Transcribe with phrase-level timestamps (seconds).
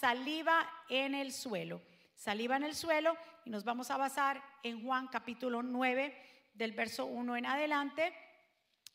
[0.00, 1.82] Saliva en el suelo.
[2.14, 7.04] Saliva en el suelo y nos vamos a basar en Juan capítulo 9 del verso
[7.04, 8.14] 1 en adelante.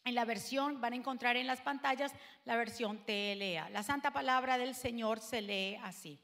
[0.04, 2.12] En la versión, van a encontrar en las pantallas
[2.46, 3.70] la versión TLA.
[3.70, 6.20] La santa palabra del Señor se lee así.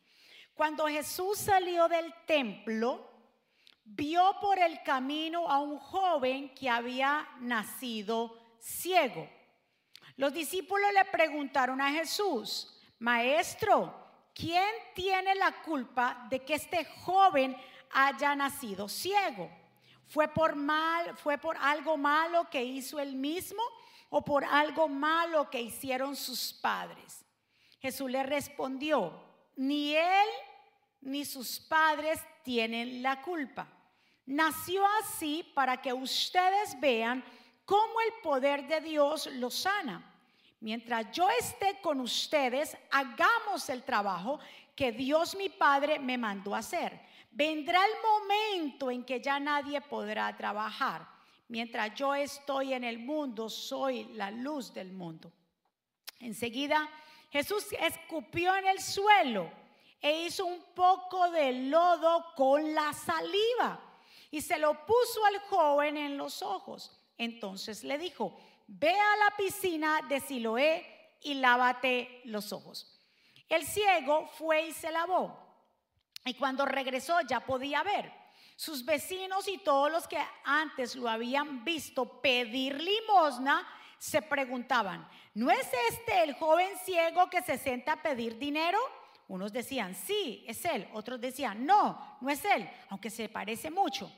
[0.55, 3.11] Cuando Jesús salió del templo,
[3.83, 9.29] vio por el camino a un joven que había nacido ciego.
[10.15, 14.02] Los discípulos le preguntaron a Jesús, Maestro,
[14.33, 17.55] ¿quién tiene la culpa de que este joven
[17.91, 19.49] haya nacido ciego?
[20.05, 23.63] ¿Fue por mal, fue por algo malo que hizo él mismo
[24.09, 27.25] o por algo malo que hicieron sus padres?
[27.79, 29.23] Jesús le respondió,
[29.55, 30.29] ni él
[31.01, 33.67] ni sus padres tienen la culpa.
[34.25, 37.23] Nació así para que ustedes vean
[37.65, 40.12] cómo el poder de Dios los sana.
[40.63, 44.39] Mientras yo esté con ustedes, hagamos el trabajo
[44.73, 47.01] que Dios mi Padre me mandó hacer.
[47.31, 51.05] Vendrá el momento en que ya nadie podrá trabajar.
[51.49, 55.33] Mientras yo estoy en el mundo, soy la luz del mundo.
[56.21, 56.89] Enseguida
[57.29, 59.51] Jesús escupió en el suelo
[59.99, 63.81] e hizo un poco de lodo con la saliva
[64.31, 66.97] y se lo puso al joven en los ojos.
[67.17, 72.99] Entonces le dijo, ve a la piscina de Siloé y lávate los ojos.
[73.49, 75.37] El ciego fue y se lavó.
[76.25, 78.11] Y cuando regresó ya podía ver.
[78.55, 85.49] Sus vecinos y todos los que antes lo habían visto pedir limosna se preguntaban, ¿no
[85.49, 88.77] es este el joven ciego que se sienta a pedir dinero?
[89.27, 90.87] Unos decían, sí, es él.
[90.93, 94.11] Otros decían, no, no es él, aunque se parece mucho.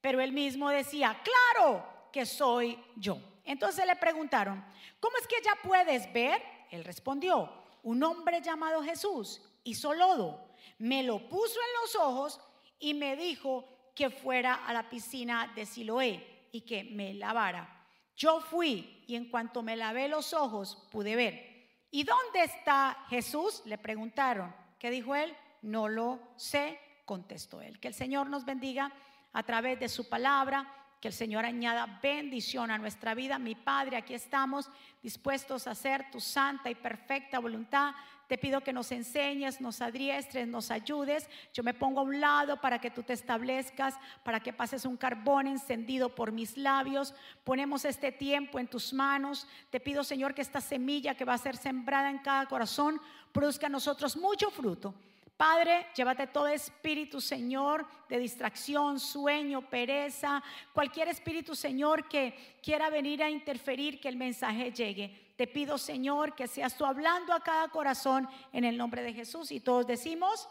[0.00, 3.18] Pero él mismo decía, claro que soy yo.
[3.50, 4.64] Entonces le preguntaron,
[5.00, 6.40] ¿cómo es que ya puedes ver?
[6.70, 12.40] Él respondió, un hombre llamado Jesús hizo lodo, me lo puso en los ojos
[12.78, 17.88] y me dijo que fuera a la piscina de Siloé y que me lavara.
[18.14, 21.66] Yo fui y en cuanto me lavé los ojos pude ver.
[21.90, 23.62] ¿Y dónde está Jesús?
[23.64, 24.54] Le preguntaron.
[24.78, 25.36] ¿Qué dijo él?
[25.62, 27.80] No lo sé, contestó él.
[27.80, 28.92] Que el Señor nos bendiga
[29.32, 33.38] a través de su palabra que el Señor añada bendición a nuestra vida.
[33.38, 34.68] Mi Padre, aquí estamos
[35.02, 37.94] dispuestos a hacer tu santa y perfecta voluntad.
[38.28, 41.28] Te pido que nos enseñes, nos adiestres, nos ayudes.
[41.54, 44.98] Yo me pongo a un lado para que tú te establezcas, para que pases un
[44.98, 47.14] carbón encendido por mis labios.
[47.44, 49.48] Ponemos este tiempo en tus manos.
[49.70, 53.00] Te pido, Señor, que esta semilla que va a ser sembrada en cada corazón
[53.32, 54.94] produzca a nosotros mucho fruto
[55.40, 60.42] Padre, llévate todo espíritu, Señor, de distracción, sueño, pereza,
[60.74, 65.32] cualquier espíritu, Señor, que quiera venir a interferir, que el mensaje llegue.
[65.38, 69.50] Te pido, Señor, que seas tú hablando a cada corazón en el nombre de Jesús.
[69.50, 70.46] Y todos decimos,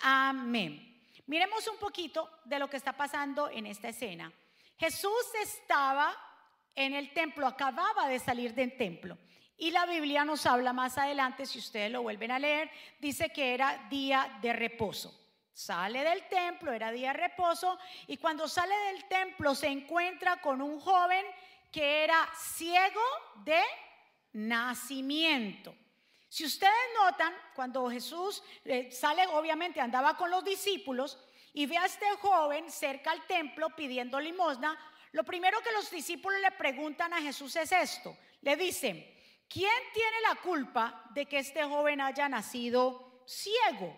[0.00, 0.98] amén.
[1.26, 4.32] Miremos un poquito de lo que está pasando en esta escena.
[4.78, 6.16] Jesús estaba
[6.74, 9.18] en el templo, acababa de salir del templo.
[9.56, 13.54] Y la Biblia nos habla más adelante, si ustedes lo vuelven a leer, dice que
[13.54, 15.18] era día de reposo.
[15.52, 20.62] Sale del templo, era día de reposo, y cuando sale del templo se encuentra con
[20.62, 21.24] un joven
[21.70, 23.00] que era ciego
[23.44, 23.60] de
[24.32, 25.74] nacimiento.
[26.28, 31.18] Si ustedes notan, cuando Jesús eh, sale, obviamente andaba con los discípulos
[31.52, 34.78] y ve a este joven cerca al templo pidiendo limosna,
[35.12, 38.16] lo primero que los discípulos le preguntan a Jesús es esto.
[38.40, 39.06] Le dicen,
[39.52, 43.94] ¿Quién tiene la culpa de que este joven haya nacido ciego?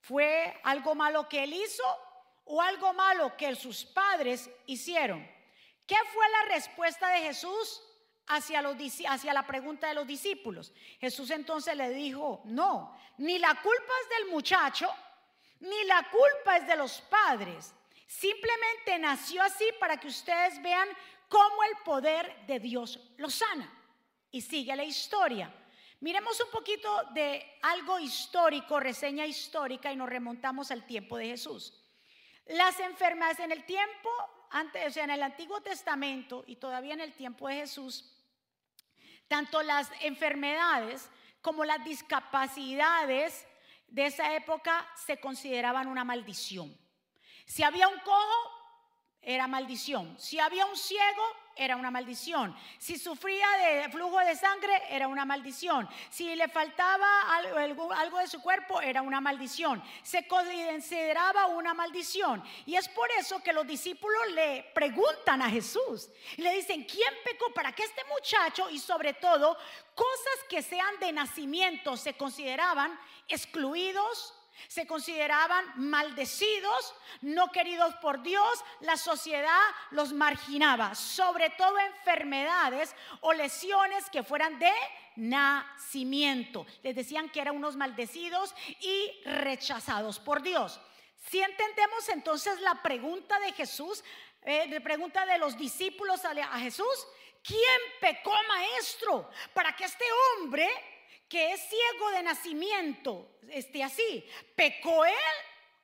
[0.00, 1.84] ¿Fue algo malo que él hizo
[2.46, 5.24] o algo malo que sus padres hicieron?
[5.86, 7.80] ¿Qué fue la respuesta de Jesús
[8.26, 8.60] hacia,
[9.08, 10.72] hacia la pregunta de los discípulos?
[10.98, 14.92] Jesús entonces le dijo, no, ni la culpa es del muchacho,
[15.60, 17.72] ni la culpa es de los padres.
[18.08, 20.88] Simplemente nació así para que ustedes vean
[21.28, 23.77] cómo el poder de Dios lo sana
[24.30, 25.52] y sigue la historia.
[26.00, 31.74] Miremos un poquito de algo histórico, reseña histórica, y nos remontamos al tiempo de Jesús.
[32.46, 34.08] Las enfermedades en el tiempo,
[34.50, 38.14] antes, o sea, en el Antiguo Testamento y todavía en el tiempo de Jesús,
[39.26, 41.10] tanto las enfermedades
[41.42, 43.46] como las discapacidades
[43.88, 46.76] de esa época se consideraban una maldición.
[47.44, 48.58] Si había un cojo,
[49.20, 50.18] era maldición.
[50.18, 51.22] Si había un ciego,
[51.58, 52.56] era una maldición.
[52.78, 55.88] Si sufría de flujo de sangre, era una maldición.
[56.10, 59.82] Si le faltaba algo, algo, de su cuerpo, era una maldición.
[60.02, 62.42] Se consideraba una maldición.
[62.66, 67.12] Y es por eso que los discípulos le preguntan a Jesús y le dicen, ¿quién
[67.24, 69.56] pecó para que este muchacho y sobre todo
[69.94, 74.37] cosas que sean de nacimiento se consideraban excluidos?
[74.66, 79.60] Se consideraban maldecidos, no queridos por Dios, la sociedad
[79.90, 84.72] los marginaba, sobre todo enfermedades o lesiones que fueran de
[85.16, 86.66] nacimiento.
[86.82, 90.80] Les decían que eran unos maldecidos y rechazados por Dios.
[91.28, 94.02] Si entendemos entonces la pregunta de Jesús,
[94.42, 97.06] eh, la pregunta de los discípulos a Jesús,
[97.42, 100.04] ¿quién pecó maestro para que este
[100.40, 100.68] hombre
[101.28, 104.24] que es ciego de nacimiento, esté así,
[104.56, 105.12] ¿pecó él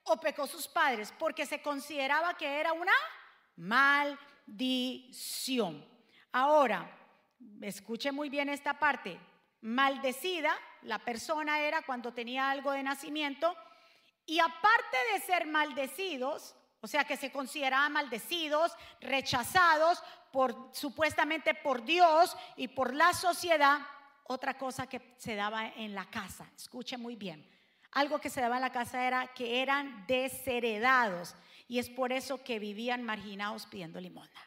[0.05, 1.13] o pecó sus padres?
[1.19, 2.95] Porque se consideraba que era una
[3.57, 5.15] maldición.
[6.33, 6.91] Ahora,
[7.61, 9.21] escuche muy bien esta parte.
[9.61, 13.57] Maldecida, la persona era cuando tenía algo de nacimiento,
[14.27, 20.03] y aparte de ser maldecidos, o sea que se consideraban maldecidos, rechazados
[20.33, 23.79] por supuestamente por Dios y por la sociedad,
[24.25, 26.51] otra cosa que se daba en la casa.
[26.57, 27.49] Escuche muy bien.
[27.93, 31.35] Algo que se daba en la casa era que eran desheredados
[31.69, 34.41] y es por eso que vivían marginados pidiendo limosna.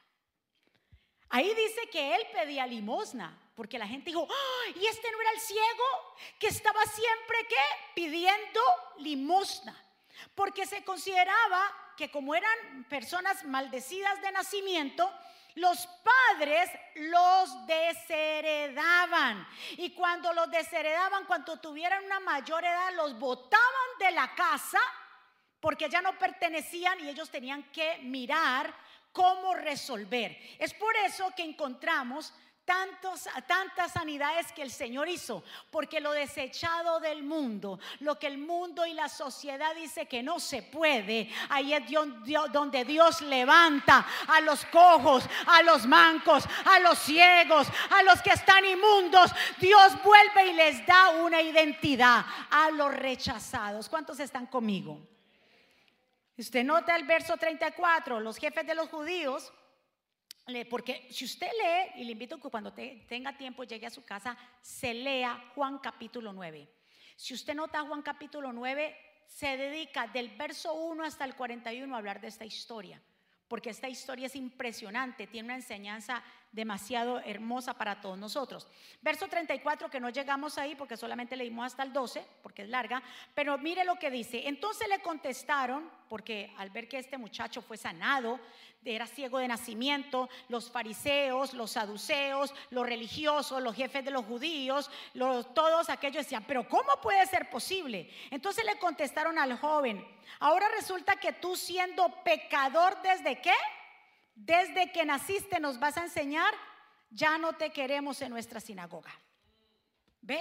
[1.29, 4.27] Ahí dice que él pedía limosna, porque la gente dijo,
[4.75, 7.56] ¿y este no era el ciego que estaba siempre que
[7.95, 8.62] pidiendo
[9.00, 9.75] limosna?
[10.35, 15.12] Porque se consideraba que como eran personas maldecidas de nacimiento,
[15.57, 19.48] los padres los desheredaban.
[19.77, 24.80] Y cuando los desheredaban, cuando tuvieran una mayor edad, los botaban de la casa
[25.59, 28.74] porque ya no pertenecían y ellos tenían que mirar
[29.12, 30.38] cómo resolver.
[30.59, 32.33] Es por eso que encontramos
[32.68, 35.42] tantos, tantas sanidades que el Señor hizo,
[35.72, 40.38] porque lo desechado del mundo, lo que el mundo y la sociedad dice que no
[40.38, 41.84] se puede, ahí es
[42.52, 48.31] donde Dios levanta a los cojos, a los mancos, a los ciegos, a los que
[48.31, 49.31] están inmundos.
[49.62, 53.88] Dios vuelve y les da una identidad a los rechazados.
[53.88, 55.00] ¿Cuántos están conmigo?
[56.38, 59.54] Usted nota el verso 34, los jefes de los judíos
[60.69, 64.38] porque si usted lee, y le invito que cuando tenga tiempo llegue a su casa,
[64.61, 66.67] se lea Juan capítulo 9.
[67.15, 68.95] Si usted nota Juan capítulo 9,
[69.27, 73.01] se dedica del verso 1 hasta el 41 a hablar de esta historia,
[73.47, 78.67] porque esta historia es impresionante, tiene una enseñanza demasiado hermosa para todos nosotros.
[79.01, 83.03] Verso 34, que no llegamos ahí porque solamente leímos hasta el 12, porque es larga,
[83.35, 84.47] pero mire lo que dice.
[84.47, 88.39] Entonces le contestaron, porque al ver que este muchacho fue sanado,
[88.85, 94.89] era ciego de nacimiento, los fariseos, los saduceos, los religiosos, los jefes de los judíos,
[95.53, 98.09] todos aquellos decían, pero ¿cómo puede ser posible?
[98.31, 100.07] Entonces le contestaron al joven,
[100.39, 103.53] ahora resulta que tú siendo pecador desde qué?
[104.38, 106.54] Desde que naciste nos vas a enseñar,
[107.10, 109.12] ya no te queremos en nuestra sinagoga.
[110.22, 110.39] ¿Ve?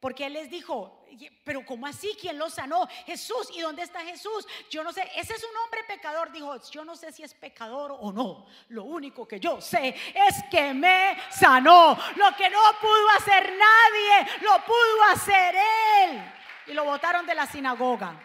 [0.00, 1.06] Porque él les dijo,
[1.44, 2.14] pero ¿cómo así?
[2.20, 2.86] ¿Quién lo sanó?
[3.06, 3.48] Jesús.
[3.56, 4.46] ¿Y dónde está Jesús?
[4.70, 5.02] Yo no sé.
[5.16, 6.30] Ese es un hombre pecador.
[6.30, 8.46] Dijo, yo no sé si es pecador o no.
[8.68, 11.98] Lo único que yo sé es que me sanó.
[12.16, 15.56] Lo que no pudo hacer nadie, lo pudo hacer
[16.04, 16.32] él.
[16.66, 18.20] Y lo botaron de la sinagoga.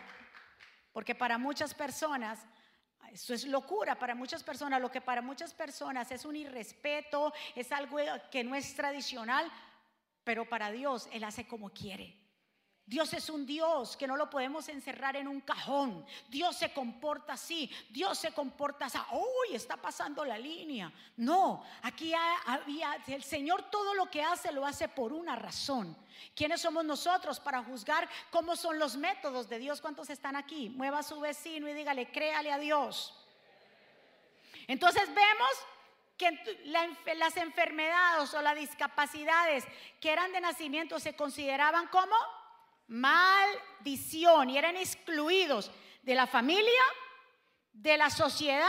[0.92, 2.46] Porque para muchas personas
[3.14, 4.82] eso es locura para muchas personas.
[4.82, 7.98] Lo que para muchas personas es un irrespeto, es algo
[8.32, 9.52] que no es tradicional,
[10.24, 12.23] pero para Dios Él hace como quiere.
[12.86, 16.06] Dios es un Dios que no lo podemos encerrar en un cajón.
[16.28, 17.72] Dios se comporta así.
[17.90, 18.98] Dios se comporta así.
[19.12, 20.92] Uy, está pasando la línea.
[21.16, 22.14] No, aquí
[22.46, 25.96] había el Señor todo lo que hace lo hace por una razón.
[26.36, 29.80] ¿Quiénes somos nosotros para juzgar cómo son los métodos de Dios?
[29.80, 30.70] ¿Cuántos están aquí?
[30.70, 33.18] Mueva a su vecino y dígale, créale a Dios.
[34.68, 35.50] Entonces vemos
[36.18, 36.32] que
[37.16, 39.66] las enfermedades o las discapacidades
[40.02, 42.16] que eran de nacimiento se consideraban como
[42.88, 45.72] maldición y eran excluidos
[46.02, 46.82] de la familia,
[47.72, 48.68] de la sociedad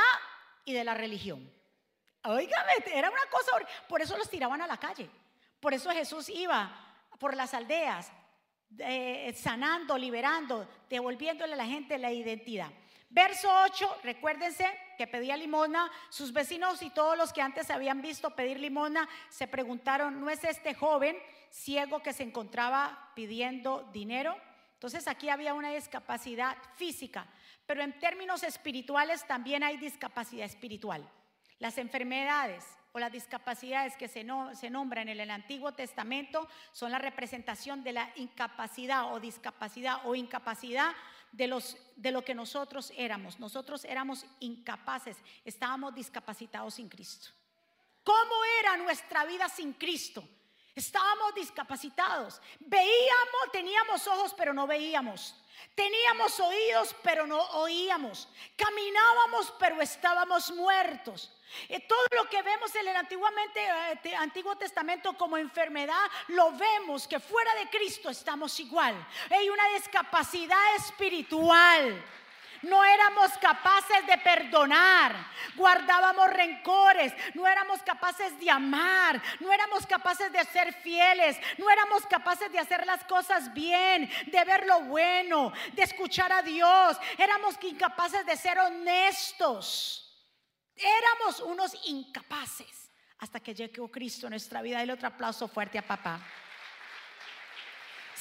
[0.65, 1.51] y de la religión.
[2.25, 3.53] Oígame, era una cosa,
[3.89, 5.11] por eso los tiraban a la calle.
[5.61, 6.75] Por eso Jesús iba
[7.19, 8.11] por las aldeas,
[8.79, 12.71] eh, sanando, liberando, devolviéndole a la gente la identidad.
[13.11, 14.67] Verso 8, recuérdense
[14.99, 15.91] que pedía limosna.
[16.09, 20.43] Sus vecinos y todos los que antes habían visto pedir limosna se preguntaron, ¿no es
[20.43, 21.17] este joven
[21.55, 24.37] ciego que se encontraba pidiendo dinero?
[24.75, 27.27] Entonces aquí había una discapacidad física,
[27.65, 31.09] pero en términos espirituales también hay discapacidad espiritual.
[31.59, 36.91] Las enfermedades o las discapacidades que se, no, se nombran en el Antiguo Testamento son
[36.91, 40.93] la representación de la incapacidad o discapacidad o incapacidad
[41.33, 43.41] de, los, de lo que nosotros éramos.
[43.41, 47.31] Nosotros éramos incapaces, estábamos discapacitados sin Cristo.
[48.03, 50.29] ¿Cómo era nuestra vida sin Cristo?
[50.75, 52.41] Estábamos discapacitados.
[52.61, 55.35] Veíamos, teníamos ojos, pero no veíamos.
[55.75, 58.29] Teníamos oídos, pero no oíamos.
[58.57, 61.33] Caminábamos, pero estábamos muertos.
[61.69, 63.61] Y todo lo que vemos en el antiguamente,
[64.05, 68.95] eh, Antiguo Testamento como enfermedad, lo vemos que fuera de Cristo estamos igual.
[69.31, 72.05] Hay una discapacidad espiritual.
[72.65, 75.15] No éramos capaces de perdonar,
[75.57, 82.05] guardábamos rencores, no éramos capaces de amar, no éramos capaces de ser fieles, no éramos
[82.07, 87.57] capaces de hacer las cosas bien, de ver lo bueno, de escuchar a Dios, éramos
[87.63, 90.01] incapaces de ser honestos.
[90.77, 94.79] Éramos unos incapaces hasta que llegó Cristo en nuestra vida.
[94.79, 96.21] Dale otro aplauso fuerte a papá.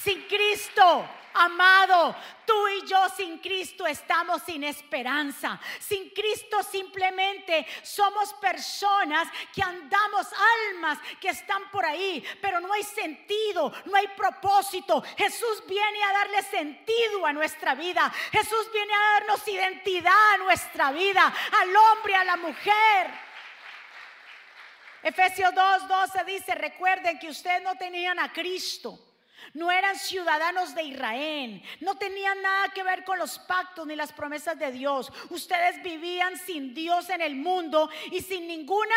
[0.04, 2.14] Sin Cristo, amado,
[2.46, 5.58] tú y yo sin Cristo estamos sin esperanza.
[5.80, 10.28] Sin Cristo simplemente somos personas que andamos
[10.68, 15.02] almas que están por ahí, pero no hay sentido, no hay propósito.
[15.18, 18.12] Jesús viene a darle sentido a nuestra vida.
[18.34, 23.34] Jesús viene a darnos identidad a nuestra vida, al hombre, a la mujer.
[25.02, 29.13] Efesios 2:12 dice, recuerden que ustedes no tenían a Cristo
[29.54, 34.12] no eran ciudadanos de Israel, no tenían nada que ver con los pactos ni las
[34.12, 35.12] promesas de Dios.
[35.30, 38.96] Ustedes vivían sin Dios en el mundo y sin ninguna...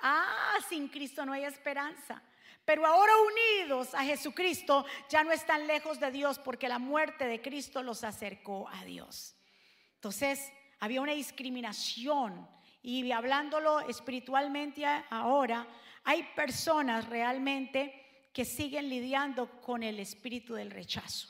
[0.00, 2.22] Ah, sin Cristo no hay esperanza.
[2.64, 7.40] Pero ahora unidos a Jesucristo ya no están lejos de Dios porque la muerte de
[7.40, 9.34] Cristo los acercó a Dios.
[9.94, 12.48] Entonces, había una discriminación
[12.82, 15.66] y hablándolo espiritualmente ahora,
[16.04, 18.07] hay personas realmente
[18.38, 21.26] que siguen lidiando con el espíritu del rechazo.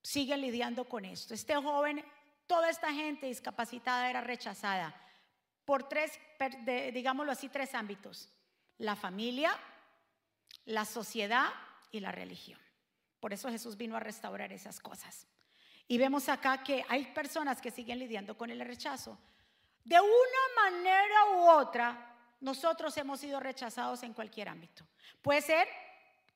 [0.00, 1.34] Siguen lidiando con esto.
[1.34, 2.02] Este joven,
[2.46, 4.98] toda esta gente discapacitada era rechazada
[5.66, 6.18] por tres,
[6.94, 8.32] digámoslo así, tres ámbitos.
[8.78, 9.54] La familia,
[10.64, 11.50] la sociedad
[11.90, 12.58] y la religión.
[13.20, 15.26] Por eso Jesús vino a restaurar esas cosas.
[15.86, 19.18] Y vemos acá que hay personas que siguen lidiando con el rechazo.
[19.84, 24.86] De una manera u otra, nosotros hemos sido rechazados en cualquier ámbito.
[25.20, 25.68] Puede ser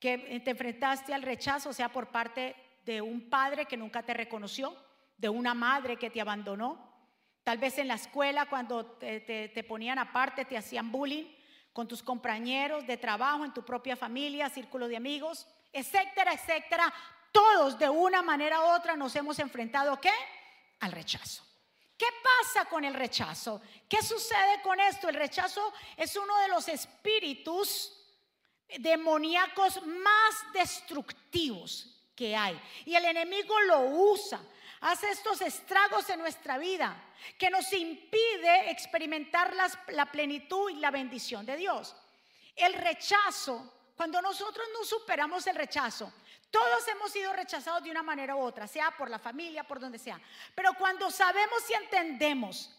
[0.03, 4.77] que te enfrentaste al rechazo, sea por parte de un padre que nunca te reconoció,
[5.17, 6.93] de una madre que te abandonó,
[7.45, 11.27] tal vez en la escuela cuando te, ponían aparte, te hacían bullying
[11.73, 16.93] con tus compañeros de trabajo, en tu propia familia, círculo de amigos, etcétera, etcétera.
[17.31, 20.11] Todos de una manera u otra nos hemos enfrentado ¿qué?
[20.81, 21.45] Al rechazo.
[21.97, 23.63] ¿Qué pasa con el rechazo?
[23.89, 25.09] ¿Qué sucede con esto?
[25.09, 28.02] El rechazo es uno de los espíritus
[28.79, 32.61] demoníacos más destructivos que hay.
[32.85, 34.41] Y el enemigo lo usa,
[34.81, 36.97] hace estos estragos en nuestra vida
[37.39, 39.55] que nos impide experimentar
[39.89, 41.95] la plenitud y la bendición de Dios.
[42.57, 46.13] El rechazo, cuando nosotros no superamos el rechazo,
[46.51, 49.99] todos hemos sido rechazados de una manera u otra, sea por la familia, por donde
[49.99, 50.21] sea.
[50.55, 52.71] Pero cuando sabemos y entendemos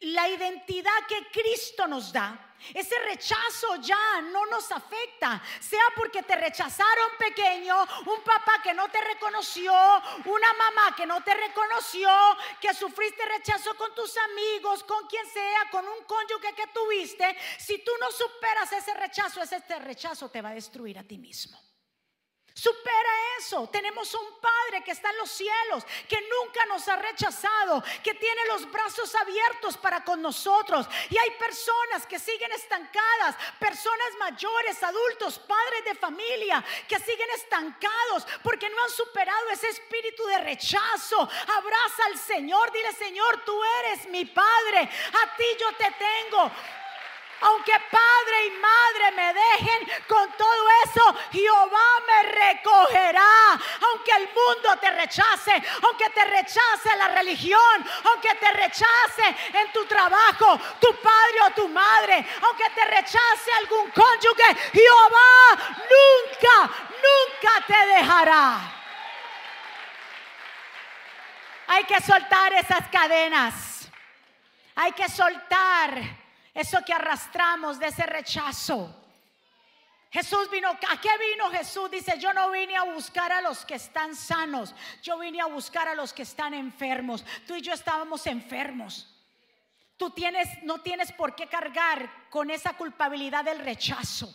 [0.00, 6.36] la identidad que Cristo nos da, ese rechazo ya no nos afecta, sea porque te
[6.36, 7.76] rechazaron pequeño,
[8.06, 9.72] un papá que no te reconoció,
[10.24, 12.08] una mamá que no te reconoció,
[12.60, 17.36] que sufriste rechazo con tus amigos, con quien sea, con un cónyuge que tuviste.
[17.58, 21.73] Si tú no superas ese rechazo, ese rechazo te va a destruir a ti mismo.
[22.54, 23.68] Supera eso.
[23.68, 28.46] Tenemos un Padre que está en los cielos, que nunca nos ha rechazado, que tiene
[28.46, 30.86] los brazos abiertos para con nosotros.
[31.10, 38.24] Y hay personas que siguen estancadas, personas mayores, adultos, padres de familia, que siguen estancados
[38.44, 41.22] porque no han superado ese espíritu de rechazo.
[41.22, 46.52] Abraza al Señor, dile Señor, tú eres mi Padre, a ti yo te tengo.
[47.44, 53.60] Aunque padre y madre me dejen con todo eso, Jehová me recogerá.
[53.82, 59.84] Aunque el mundo te rechace, aunque te rechace la religión, aunque te rechace en tu
[59.84, 67.86] trabajo, tu padre o tu madre, aunque te rechace algún cónyuge, Jehová nunca, nunca te
[67.88, 68.58] dejará.
[71.66, 73.90] Hay que soltar esas cadenas.
[74.76, 76.23] Hay que soltar
[76.54, 79.02] eso que arrastramos de ese rechazo.
[80.10, 81.90] Jesús vino, ¿a qué vino Jesús?
[81.90, 85.88] Dice, yo no vine a buscar a los que están sanos, yo vine a buscar
[85.88, 87.24] a los que están enfermos.
[87.48, 89.10] Tú y yo estábamos enfermos.
[89.96, 94.32] tú tienes, no tienes por qué cargar con esa culpabilidad del rechazo.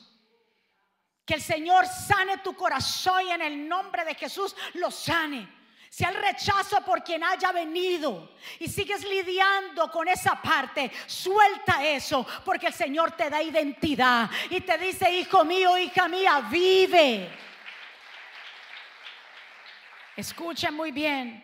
[1.25, 5.58] Que el Señor sane tu corazón y en el nombre de Jesús lo sane.
[5.89, 12.25] Sea el rechazo por quien haya venido y sigues lidiando con esa parte, suelta eso
[12.45, 17.29] porque el Señor te da identidad y te dice, hijo mío, hija mía, vive.
[20.15, 21.43] Escuchen muy bien,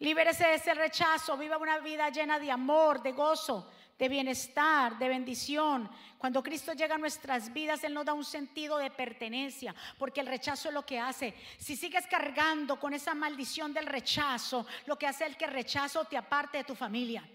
[0.00, 5.08] libérese de ese rechazo, viva una vida llena de amor, de gozo, de bienestar, de
[5.08, 5.88] bendición.
[6.18, 10.26] Cuando Cristo llega a nuestras vidas, Él nos da un sentido de pertenencia, porque el
[10.26, 11.34] rechazo es lo que hace.
[11.58, 16.04] Si sigues cargando con esa maldición del rechazo, lo que hace es que el rechazo
[16.04, 17.28] te aparte de tu familia,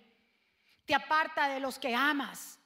[0.86, 2.59] te aparta de los que amas.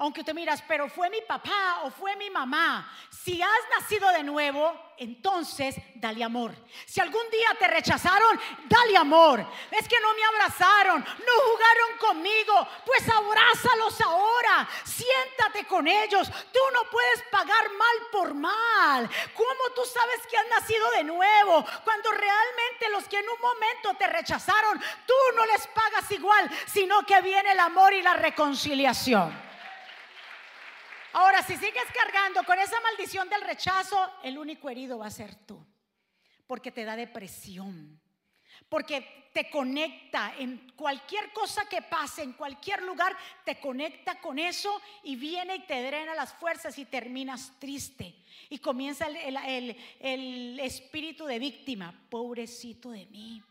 [0.00, 2.90] Aunque te miras, pero fue mi papá o fue mi mamá.
[3.10, 6.54] Si has nacido de nuevo, entonces dale amor.
[6.86, 9.44] Si algún día te rechazaron, dale amor.
[9.70, 14.66] Es que no me abrazaron, no jugaron conmigo, pues abrázalos ahora.
[14.84, 16.30] Siéntate con ellos.
[16.50, 19.06] Tú no puedes pagar mal por mal.
[19.34, 21.62] ¿Cómo tú sabes que has nacido de nuevo?
[21.84, 27.04] Cuando realmente los que en un momento te rechazaron, tú no les pagas igual, sino
[27.04, 29.49] que viene el amor y la reconciliación.
[31.12, 35.34] Ahora, si sigues cargando con esa maldición del rechazo, el único herido va a ser
[35.34, 35.64] tú.
[36.46, 38.00] Porque te da depresión.
[38.68, 44.80] Porque te conecta en cualquier cosa que pase, en cualquier lugar, te conecta con eso
[45.02, 48.14] y viene y te drena las fuerzas y terminas triste.
[48.48, 51.94] Y comienza el, el espíritu de víctima.
[52.10, 53.42] Pobrecito de mí.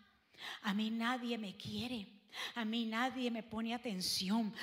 [0.61, 2.18] A mí nadie me quiere.
[2.55, 4.53] A mí nadie me pone atención.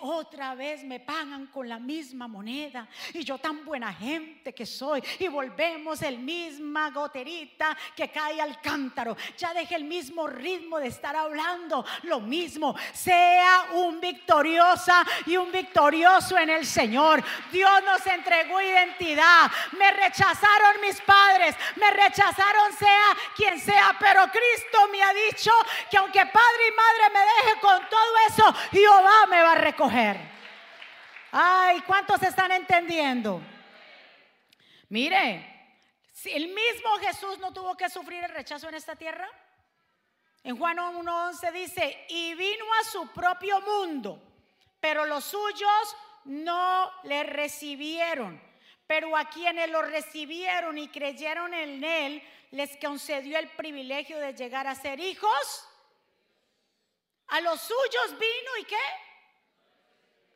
[0.00, 2.88] Otra vez me pagan con la misma moneda.
[3.12, 5.02] Y yo tan buena gente que soy.
[5.18, 9.16] Y volvemos el misma goterita que cae al cántaro.
[9.36, 12.74] Ya deje el mismo ritmo de estar hablando lo mismo.
[12.92, 17.22] Sea un victoriosa y un victorioso en el Señor.
[17.52, 19.50] Dios nos entregó identidad.
[19.78, 21.54] Me rechazaron mis padres.
[21.76, 23.94] Me rechazaron sea quien sea.
[23.98, 25.52] Pero Cristo me ha dicho
[25.90, 30.18] que aunque padre y madre me deje con todo eso, Jehová me va a recoger.
[31.32, 33.42] Ay, ¿cuántos están entendiendo?
[34.88, 35.56] Mire,
[36.12, 39.28] si el mismo Jesús no tuvo que sufrir el rechazo en esta tierra.
[40.42, 44.22] En Juan 1.11 dice, y vino a su propio mundo,
[44.80, 48.40] pero los suyos no le recibieron.
[48.86, 54.68] Pero a quienes lo recibieron y creyeron en él, les concedió el privilegio de llegar
[54.68, 55.68] a ser hijos.
[57.28, 58.86] A los suyos vino y qué?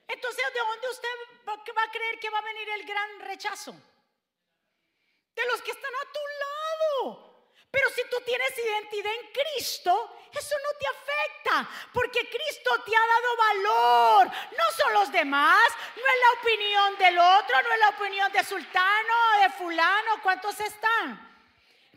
[0.09, 1.09] Entonces, ¿de dónde usted
[1.47, 3.73] va a creer que va a venir el gran rechazo?
[5.35, 7.31] De los que están a tu lado.
[7.71, 13.07] Pero si tú tienes identidad en Cristo, eso no te afecta, porque Cristo te ha
[13.07, 14.27] dado valor.
[14.27, 15.63] No son los demás,
[15.95, 20.59] no es la opinión del otro, no es la opinión de sultano, de fulano, ¿cuántos
[20.59, 21.30] están?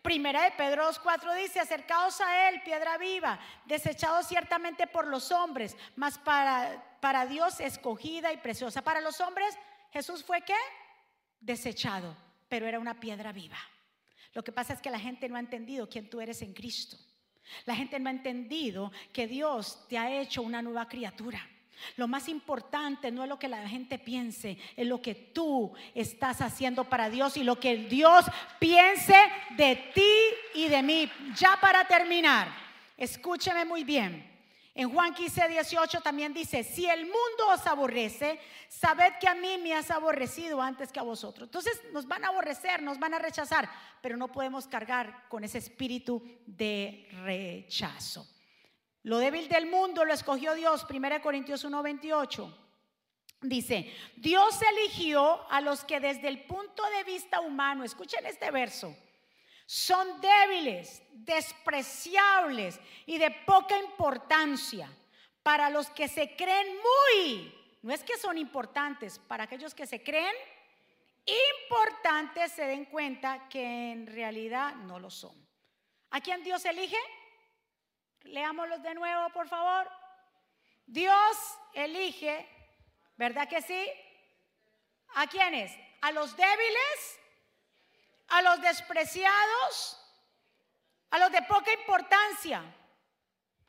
[0.04, 5.78] Primera de Pedro 2.4 dice, acercaos a él, piedra viva, desechado ciertamente por los hombres,
[5.96, 8.82] mas para, para Dios escogida y preciosa.
[8.82, 9.58] Para los hombres,
[9.94, 10.58] Jesús fue qué?
[11.39, 12.18] Desechado,
[12.50, 13.58] pero era una piedra viva.
[14.34, 16.98] Lo que pasa es que la gente no ha entendido quién tú eres en Cristo.
[17.63, 21.39] La gente no ha entendido que Dios te ha hecho una nueva criatura.
[21.98, 26.42] Lo más importante no es lo que la gente piense, es lo que tú estás
[26.42, 28.26] haciendo para Dios y lo que Dios
[28.60, 29.16] piense
[29.58, 31.12] de ti y de mí.
[31.36, 32.48] Ya para terminar,
[32.98, 34.34] escúcheme muy bien.
[34.76, 39.60] En Juan 15, 18 también dice, si el mundo os aborrece, sabed que a mí
[39.62, 41.48] me has aborrecido antes que a vosotros.
[41.48, 43.70] Entonces nos van a aborrecer, nos van a rechazar,
[44.02, 48.33] pero no podemos cargar con ese espíritu de rechazo.
[49.04, 52.54] Lo débil del mundo lo escogió Dios, 1 Corintios 1:28.
[53.42, 58.96] Dice, Dios eligió a los que desde el punto de vista humano, escuchen este verso,
[59.66, 64.89] son débiles, despreciables y de poca importancia
[65.42, 70.02] para los que se creen muy, no es que son importantes, para aquellos que se
[70.02, 70.34] creen
[71.26, 75.36] importantes se den cuenta que en realidad no lo son.
[76.12, 76.98] ¿A quién Dios elige?
[78.24, 79.90] Leámoslos de nuevo, por favor.
[80.86, 81.38] Dios
[81.74, 82.48] elige,
[83.16, 83.90] ¿verdad que sí?
[85.16, 85.72] ¿A quiénes?
[86.02, 87.20] A los débiles,
[88.28, 90.00] a los despreciados,
[91.12, 92.60] a los de poca importancia.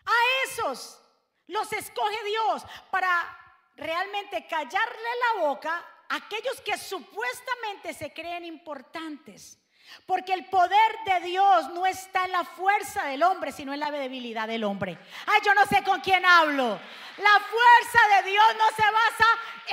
[0.07, 1.01] A esos
[1.47, 3.39] los escoge Dios para
[3.77, 9.59] realmente callarle la boca a aquellos que supuestamente se creen importantes.
[10.07, 13.91] Porque el poder de Dios no está en la fuerza del hombre, sino en la
[13.91, 14.99] debilidad del hombre.
[15.27, 16.81] Ay, yo no sé con quién hablo.
[17.19, 19.27] La fuerza de Dios no se basa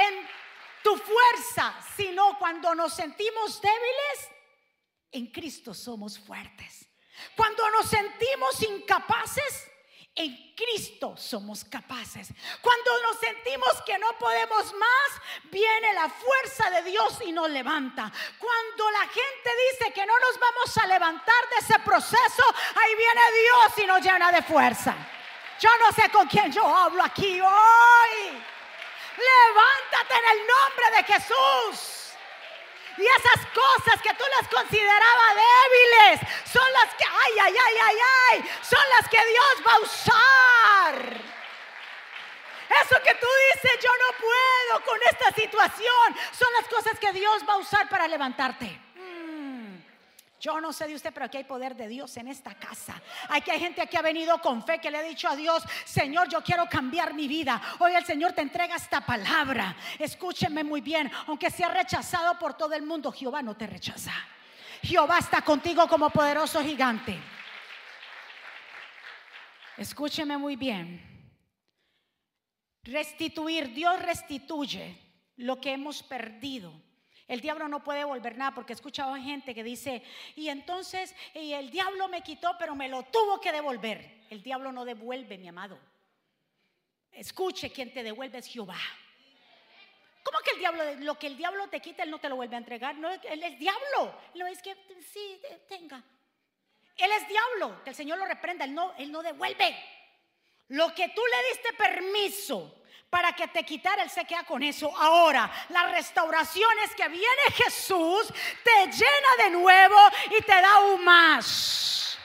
[0.08, 0.28] en
[0.84, 4.30] tu fuerza, sino cuando nos sentimos débiles,
[5.12, 6.88] en Cristo somos fuertes.
[7.36, 9.70] Cuando nos sentimos incapaces,
[10.15, 12.28] en Cristo somos capaces.
[12.62, 18.12] Cuando nos sentimos que no podemos más, viene la fuerza de Dios y nos levanta.
[18.38, 22.43] Cuando la gente dice que no nos vamos a levantar de ese proceso,
[22.76, 24.95] ahí viene Dios y nos llena de fuerza.
[25.60, 28.43] Yo no sé con quién yo hablo aquí hoy.
[29.17, 32.00] Levántate en el nombre de Jesús.
[33.01, 37.97] Y esas cosas que tú las considerabas débiles son las que, ay, ay, ay, ay,
[38.29, 41.21] ay, son las que Dios va a usar.
[42.83, 47.43] Eso que tú dices, yo no puedo con esta situación, son las cosas que Dios
[47.49, 48.90] va a usar para levantarte.
[50.41, 52.99] Yo no sé de usted, pero aquí hay poder de Dios en esta casa.
[53.30, 55.63] Hay que hay gente que ha venido con fe, que le ha dicho a Dios,
[55.86, 57.62] Señor, yo quiero cambiar mi vida.
[57.77, 59.75] Hoy el Señor te entrega esta palabra.
[59.99, 64.13] Escúcheme muy bien, aunque sea rechazado por todo el mundo, Jehová no te rechaza.
[64.82, 67.19] Jehová está contigo como poderoso gigante.
[69.77, 71.08] Escúcheme muy bien.
[72.82, 74.97] Restituir, Dios restituye
[75.36, 76.73] lo que hemos perdido
[77.32, 80.04] el diablo no puede volver nada porque he escuchado gente que dice,
[80.36, 84.26] y entonces y el diablo me quitó, pero me lo tuvo que devolver.
[84.30, 85.80] El diablo no devuelve, mi amado.
[87.10, 88.78] Escuche, quien te devuelve es Jehová.
[90.24, 92.56] ¿Cómo que el diablo, lo que el diablo te quita, él no te lo vuelve
[92.56, 92.98] a entregar?
[92.98, 94.13] No, él es diablo.
[94.36, 94.76] No es que
[95.13, 96.04] sí, tenga.
[96.98, 99.74] Él es diablo, que el Señor lo reprenda, él no, él no devuelve.
[100.67, 102.81] Lo que tú le diste permiso
[103.12, 104.89] para que te quitara, Él se con eso.
[104.97, 109.97] Ahora, la restauración es que viene Jesús, te llena de nuevo
[110.39, 112.17] y te da aún más.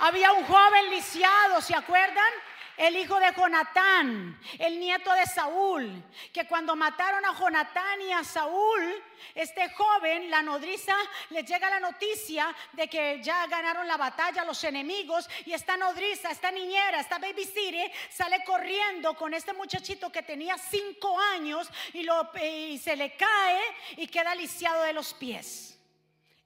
[0.00, 2.32] Había un joven lisiado, ¿se acuerdan?
[2.76, 8.22] El hijo de Jonatán, el nieto de Saúl, que cuando mataron a Jonatán y a
[8.22, 9.02] Saúl,
[9.34, 10.94] este joven, la nodriza,
[11.30, 16.30] le llega la noticia de que ya ganaron la batalla los enemigos y esta nodriza,
[16.30, 22.78] esta niñera, esta baby city, sale corriendo con este muchachito que tenía cinco años y
[22.78, 23.60] se le cae
[23.96, 25.78] y queda lisiado de los pies.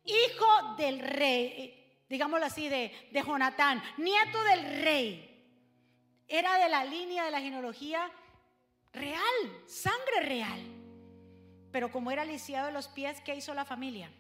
[0.05, 5.30] Hijo del rey, digámoslo así, de, de Jonatán, nieto del rey
[6.31, 8.09] era de la línea de la genealogía
[8.93, 10.61] real, sangre real.
[11.73, 14.11] Pero como era lisiado de los pies, ¿qué hizo la familia?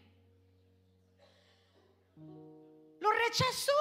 [2.98, 3.72] Lo rechazó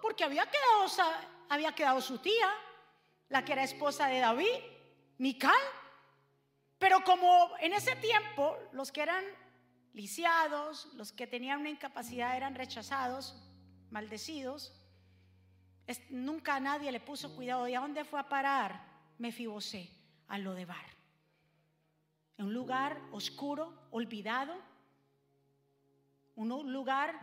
[0.00, 1.12] porque había quedado,
[1.48, 2.48] había quedado su tía,
[3.28, 4.60] la que era esposa de David,
[5.18, 5.52] Mical.
[6.78, 9.24] Pero como en ese tiempo los que eran
[9.92, 13.36] lisiados, los que tenían una incapacidad eran rechazados,
[13.90, 14.72] maldecidos,
[16.10, 17.68] nunca nadie le puso cuidado.
[17.68, 18.84] ¿Y a dónde fue a parar?
[19.18, 19.90] Mefibosé,
[20.28, 20.86] a Lodebar.
[22.38, 24.54] En un lugar oscuro, olvidado,
[26.36, 27.20] un lugar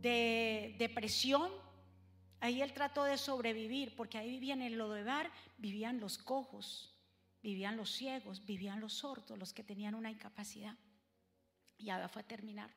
[0.00, 1.50] de depresión.
[2.40, 6.94] Ahí él trató de sobrevivir, porque ahí vivían en Lodebar, vivían los cojos,
[7.42, 10.76] vivían los ciegos, vivían los sordos, los que tenían una incapacidad.
[11.76, 12.70] Y ahora fue a terminar.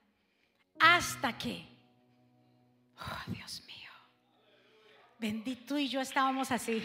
[0.79, 1.67] Hasta que,
[2.97, 3.90] oh Dios mío,
[5.21, 6.81] Bendito, y yo estábamos así.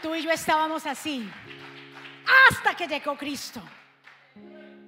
[0.00, 1.28] Tú y yo estábamos así.
[2.48, 3.60] Hasta que llegó Cristo.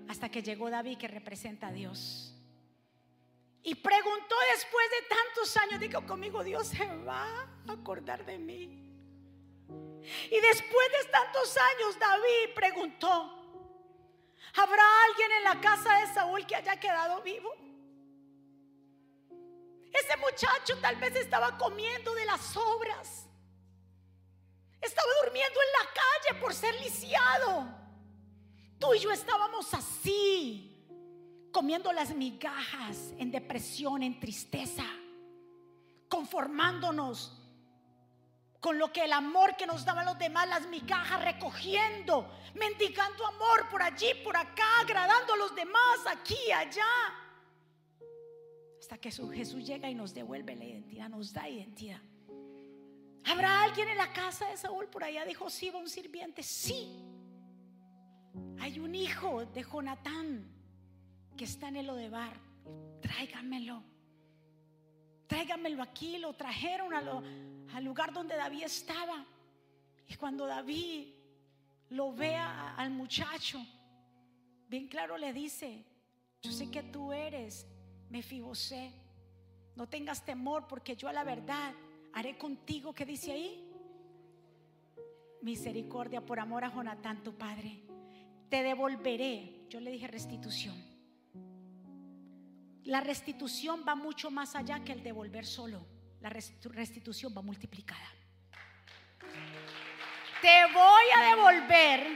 [0.08, 2.32] Hasta que llegó David que representa a Dios.
[3.64, 7.26] Y preguntó después de tantos años, digo conmigo, Dios se va
[7.66, 8.64] a acordar de mí.
[10.30, 13.10] Y después de tantos años, David preguntó,
[14.54, 17.65] ¿habrá alguien en la casa de Saúl que haya quedado vivo?
[20.02, 23.26] Ese muchacho tal vez estaba comiendo de las sobras.
[24.80, 27.66] Estaba durmiendo en la calle por ser lisiado.
[28.78, 30.86] Tú y yo estábamos así,
[31.50, 34.84] comiendo las migajas en depresión, en tristeza,
[36.08, 37.40] conformándonos
[38.60, 43.68] con lo que el amor que nos daban los demás, las migajas, recogiendo, mendigando amor
[43.70, 46.84] por allí, por acá, agradando a los demás, aquí, allá.
[48.86, 52.00] Hasta que Jesús llega y nos devuelve la identidad, nos da identidad.
[53.24, 54.86] ¿Habrá alguien en la casa de Saúl?
[54.86, 56.44] Por allá dijo, sí, va un sirviente.
[56.44, 57.02] Sí.
[58.60, 60.48] Hay un hijo de Jonatán
[61.36, 62.36] que está en el Odebar.
[63.00, 63.82] Tráiganmelo.
[65.26, 66.18] Tráiganmelo aquí.
[66.18, 69.26] Lo trajeron al lugar donde David estaba.
[70.06, 71.08] Y cuando David
[71.88, 73.58] lo ve al muchacho,
[74.68, 75.84] bien claro le dice,
[76.40, 77.66] Yo sé que tú eres
[78.10, 78.92] Mefibosé.
[79.74, 81.74] No tengas temor porque yo a la verdad
[82.12, 83.62] haré contigo, ¿qué dice ahí?
[85.42, 87.82] Misericordia por amor a Jonatán, tu padre.
[88.48, 89.66] Te devolveré.
[89.68, 90.74] Yo le dije restitución.
[92.84, 95.84] La restitución va mucho más allá que el devolver solo.
[96.20, 98.08] La restitución va multiplicada.
[100.40, 102.06] Te voy a devolver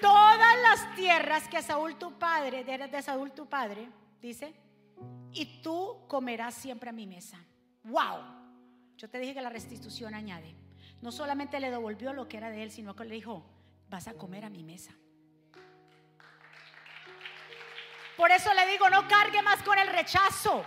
[0.00, 3.88] todas las tierras que Saúl tu padre, de Saúl tu padre,
[4.20, 4.54] dice,
[5.32, 7.38] y tú comerás siempre a mi mesa.
[7.84, 8.18] Wow.
[8.96, 10.54] Yo te dije que la restitución añade.
[11.00, 13.44] No solamente le devolvió lo que era de él, sino que le dijo,
[13.88, 14.92] vas a comer a mi mesa.
[18.16, 20.62] Por eso le digo, no cargue más con el rechazo.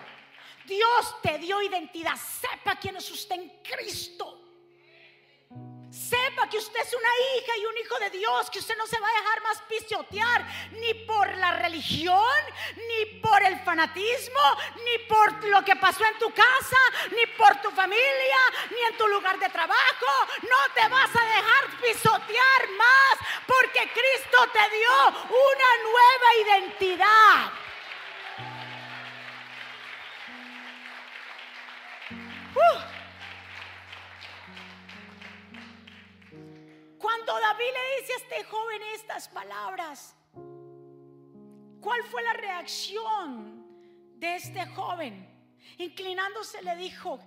[0.65, 2.15] Dios te dio identidad.
[2.15, 4.42] Sepa quién es usted en Cristo.
[6.49, 9.07] Que usted es una hija y un hijo de Dios, que usted no se va
[9.07, 12.37] a dejar más pisotear ni por la religión,
[12.75, 14.39] ni por el fanatismo,
[14.85, 16.77] ni por lo que pasó en tu casa,
[17.15, 18.37] ni por tu familia,
[18.69, 20.05] ni en tu lugar de trabajo.
[20.43, 23.17] No te vas a dejar pisotear más
[23.47, 27.62] porque Cristo te dio una nueva identidad.
[37.25, 40.13] Cuando David le dice a este joven estas palabras,
[41.79, 43.65] ¿cuál fue la reacción
[44.17, 45.29] de este joven?
[45.77, 47.21] Inclinándose le dijo,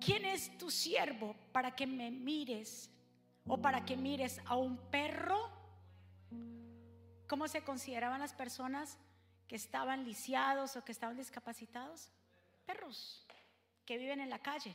[0.00, 2.90] ¿quién es tu siervo para que me mires
[3.46, 5.50] o para que mires a un perro?
[7.28, 8.96] ¿Cómo se consideraban las personas
[9.48, 12.10] que estaban lisiados o que estaban discapacitados?
[12.64, 13.26] Perros
[13.84, 14.74] que viven en la calle.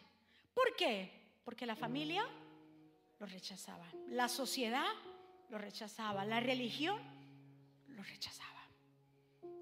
[0.54, 1.40] ¿Por qué?
[1.44, 2.28] Porque la familia
[3.20, 3.86] lo rechazaba.
[4.10, 4.86] La sociedad
[5.50, 6.26] lo rechazaba.
[6.26, 7.02] La religión
[7.88, 8.48] lo rechazaba.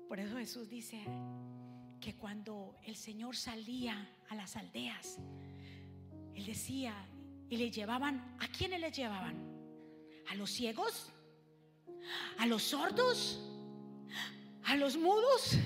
[0.07, 1.03] Por eso Jesús dice
[1.99, 5.19] que cuando el Señor salía a las aldeas,
[6.33, 6.93] Él decía,
[7.49, 9.35] y le llevaban, ¿a quiénes le llevaban?
[10.27, 11.11] ¿A los ciegos?
[12.37, 13.39] ¿A los sordos?
[14.63, 15.57] ¿A los mudos?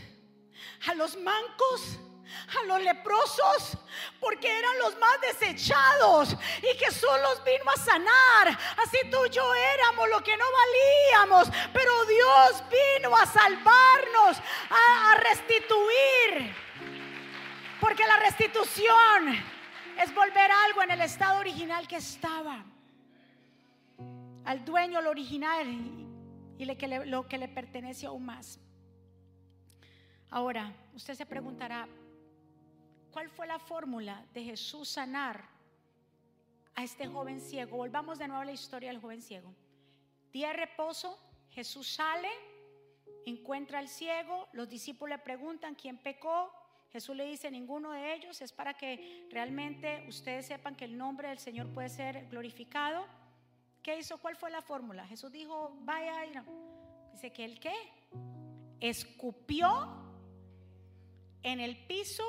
[0.88, 2.00] ¿A los mancos?
[2.62, 3.78] A los leprosos
[4.20, 8.48] porque eran los más desechados y Jesús los vino a sanar.
[8.84, 14.38] Así tú y yo éramos lo que no valíamos, pero Dios vino a salvarnos,
[14.70, 16.56] a, restituir.
[17.80, 19.36] Porque la restitución
[19.98, 22.64] es volver algo en el estado original que estaba.
[24.46, 25.68] Al dueño lo original
[26.58, 28.60] y lo que le pertenece aún más.
[30.32, 31.88] Ahora, usted se preguntará,
[33.12, 35.44] ¿Cuál fue la fórmula de Jesús sanar
[36.76, 37.78] a este joven ciego?
[37.78, 39.54] Volvamos de nuevo a la historia del joven ciego.
[40.32, 41.18] Día de reposo,
[41.50, 42.30] Jesús sale,
[43.26, 46.54] encuentra al ciego, los discípulos le preguntan quién pecó.
[46.92, 51.30] Jesús le dice, ninguno de ellos, es para que realmente ustedes sepan que el nombre
[51.30, 53.06] del Señor puede ser glorificado.
[53.82, 54.20] ¿Qué hizo?
[54.20, 55.06] ¿Cuál fue la fórmula?
[55.08, 56.44] Jesús dijo, vaya,
[57.12, 57.74] dice que el qué?
[58.80, 59.68] Escupió
[61.42, 62.24] en el piso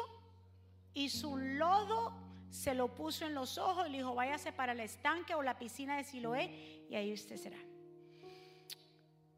[0.94, 2.12] y su lodo
[2.50, 5.59] se lo puso en los ojos y le dijo, váyase para el estanque o la
[5.59, 7.59] piscina de Siloé y ahí usted será.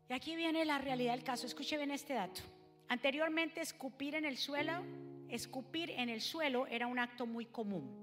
[0.09, 1.47] Y aquí viene la realidad del caso.
[1.47, 2.43] Escuche bien este dato.
[2.89, 4.85] Anteriormente escupir en el suelo,
[5.29, 8.03] escupir en el suelo era un acto muy común.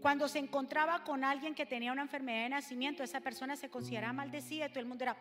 [0.00, 4.12] Cuando se encontraba con alguien que tenía una enfermedad de nacimiento, esa persona se consideraba
[4.12, 5.16] maldecida y todo el mundo era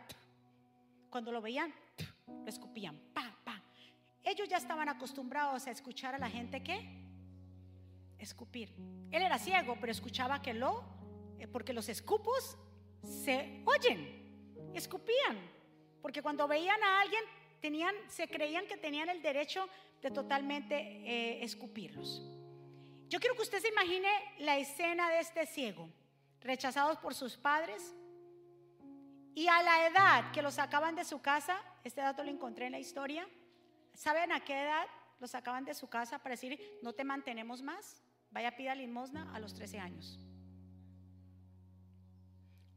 [1.09, 1.73] cuando lo veían,
[2.27, 3.61] lo escupían, pa, pa.
[4.23, 7.04] Ellos ya estaban acostumbrados a escuchar a la gente que
[8.19, 8.73] escupir.
[9.11, 10.83] Él era ciego, pero escuchaba que lo,
[11.39, 12.57] eh, porque los escupos
[13.03, 15.37] se oyen, escupían,
[16.01, 17.23] porque cuando veían a alguien
[17.61, 19.67] tenían, se creían que tenían el derecho
[20.01, 22.21] de totalmente eh, escupirlos.
[23.07, 25.89] Yo quiero que usted se imagine la escena de este ciego,
[26.41, 27.95] rechazados por sus padres,
[29.33, 32.71] y a la edad que lo sacaban de su casa, este dato lo encontré en
[32.71, 33.27] la historia,
[33.93, 34.87] ¿saben a qué edad
[35.19, 38.01] lo sacaban de su casa para decir, no te mantenemos más?
[38.35, 40.19] Vaya pida limosna a los 13 años.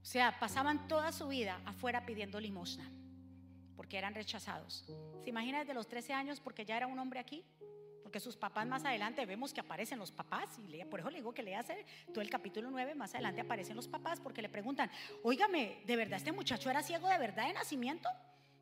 [0.01, 2.89] O sea, pasaban toda su vida afuera pidiendo limosna,
[3.75, 4.85] porque eran rechazados.
[5.21, 7.45] ¿Se imagina desde los 13 años porque ya era un hombre aquí?
[8.05, 11.35] Porque sus papás más adelante vemos que aparecen los papás, y por eso le digo
[11.35, 11.59] que le
[12.15, 14.89] todo el capítulo 9, más adelante aparecen los papás porque le preguntan,
[15.25, 18.09] oígame, ¿de verdad este muchacho era ciego de verdad de nacimiento?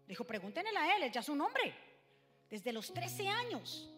[0.09, 1.75] Dijo, pregúntenle a él, él ya es un hombre,
[2.49, 3.93] desde los 13 años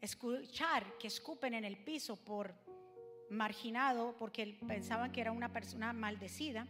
[0.00, 2.54] escuchar que escupen en el piso por
[3.30, 6.66] marginado porque pensaban que era una persona maldecida.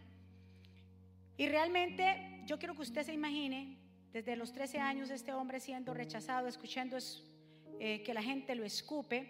[1.37, 3.77] Y realmente yo quiero que usted se imagine
[4.11, 6.97] desde los 13 años este hombre siendo rechazado, escuchando
[7.79, 9.27] eh, que la gente lo escupe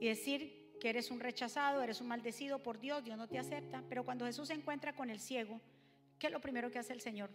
[0.00, 3.82] y decir que eres un rechazado, eres un maldecido por Dios, Dios no te acepta.
[3.88, 5.60] Pero cuando Jesús se encuentra con el ciego,
[6.18, 7.30] ¿qué es lo primero que hace el Señor?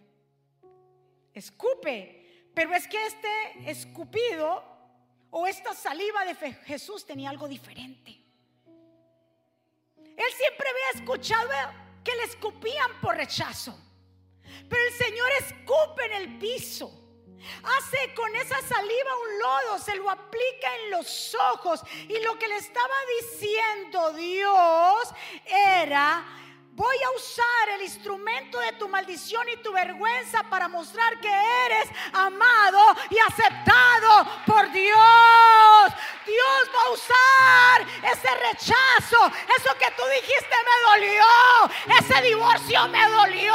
[1.32, 2.50] Escupe.
[2.54, 4.62] Pero es que este escupido
[5.32, 8.10] o esta saliva de Jesús tenía algo diferente.
[9.96, 11.50] Él siempre había escuchado
[12.04, 13.74] que le escupían por rechazo.
[14.68, 16.98] Pero el Señor escupe en el piso.
[17.64, 21.82] Hace con esa saliva un lodo, se lo aplica en los ojos.
[22.08, 25.14] Y lo que le estaba diciendo Dios
[25.46, 26.24] era,
[26.82, 31.32] Voy a usar el instrumento de tu maldición y tu vergüenza para mostrar que
[31.66, 35.92] eres amado y aceptado por Dios.
[36.26, 39.16] Dios va a usar ese rechazo,
[39.58, 43.54] eso que tú dijiste me dolió, ese divorcio me dolió,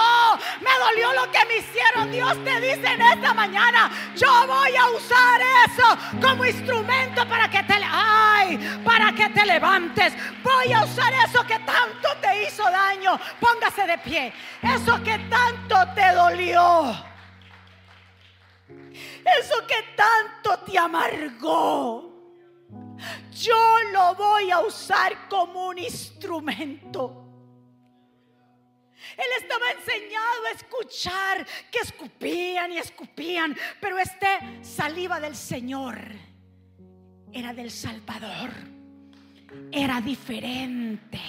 [0.61, 2.09] me dolió lo que me hicieron.
[2.09, 7.61] Dios te dice en esta mañana, yo voy a usar eso como instrumento para que
[7.63, 10.13] te, ay, para que te levantes.
[10.43, 14.33] Voy a usar eso que tanto te hizo daño póngase de pie.
[14.61, 16.95] Eso que tanto te dolió.
[19.39, 22.07] Eso que tanto te amargó.
[23.31, 27.23] Yo lo voy a usar como un instrumento.
[29.15, 34.27] Él estaba enseñado a escuchar que escupían y escupían, pero este
[34.61, 35.97] saliva del Señor
[37.31, 38.49] era del Salvador,
[39.71, 41.21] era diferente.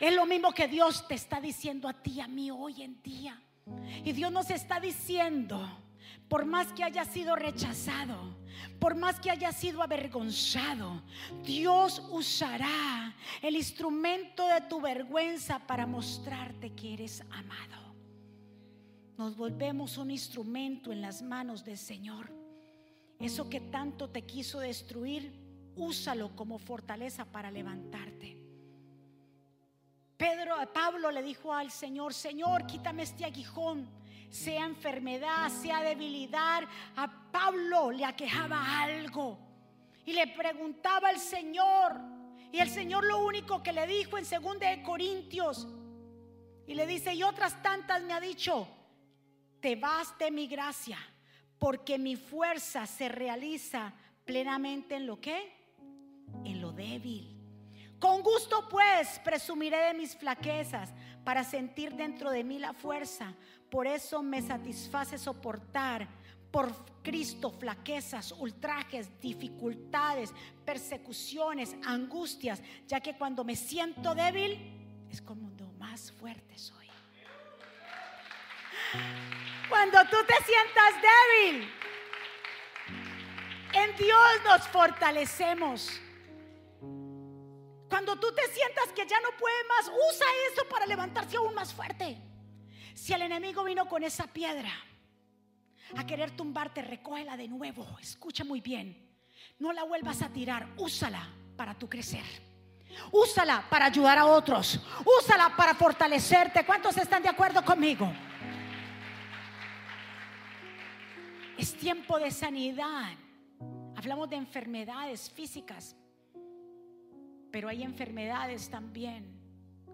[0.00, 3.40] Es lo mismo que Dios te está diciendo a ti, a mí hoy en día.
[4.04, 5.68] Y Dios nos está diciendo,
[6.28, 8.36] por más que haya sido rechazado,
[8.78, 11.02] por más que haya sido avergonzado,
[11.44, 17.94] Dios usará el instrumento de tu vergüenza para mostrarte que eres amado.
[19.16, 22.30] Nos volvemos un instrumento en las manos del Señor.
[23.18, 25.32] Eso que tanto te quiso destruir,
[25.74, 28.37] úsalo como fortaleza para levantarte.
[30.18, 33.88] Pedro, Pablo le dijo al Señor, Señor, quítame este aguijón,
[34.28, 36.64] sea enfermedad, sea debilidad.
[36.96, 39.38] A Pablo le aquejaba algo
[40.04, 42.00] y le preguntaba al Señor.
[42.50, 45.68] Y el Señor lo único que le dijo en 2 de Corintios
[46.66, 48.66] y le dice, y otras tantas me ha dicho,
[49.60, 50.98] te vas de mi gracia,
[51.60, 55.52] porque mi fuerza se realiza plenamente en lo que?
[56.44, 57.37] En lo débil.
[57.98, 60.90] Con gusto pues presumiré de mis flaquezas
[61.24, 63.34] para sentir dentro de mí la fuerza.
[63.70, 66.08] Por eso me satisface soportar
[66.50, 70.32] por Cristo flaquezas, ultrajes, dificultades,
[70.64, 76.86] persecuciones, angustias, ya que cuando me siento débil es como más fuerte soy.
[79.68, 81.68] Cuando tú te sientas débil,
[83.74, 86.00] en Dios nos fortalecemos.
[87.88, 91.72] Cuando tú te sientas que ya no puede más, usa eso para levantarse aún más
[91.72, 92.18] fuerte.
[92.94, 94.70] Si el enemigo vino con esa piedra
[95.96, 97.86] a querer tumbarte, recógela de nuevo.
[98.00, 99.08] Escucha muy bien.
[99.58, 102.24] No la vuelvas a tirar, úsala para tu crecer.
[103.10, 104.80] Úsala para ayudar a otros.
[105.20, 106.64] Úsala para fortalecerte.
[106.64, 108.10] ¿Cuántos están de acuerdo conmigo?
[111.56, 113.12] Es tiempo de sanidad.
[113.96, 115.96] Hablamos de enfermedades físicas,
[117.50, 119.38] pero hay enfermedades también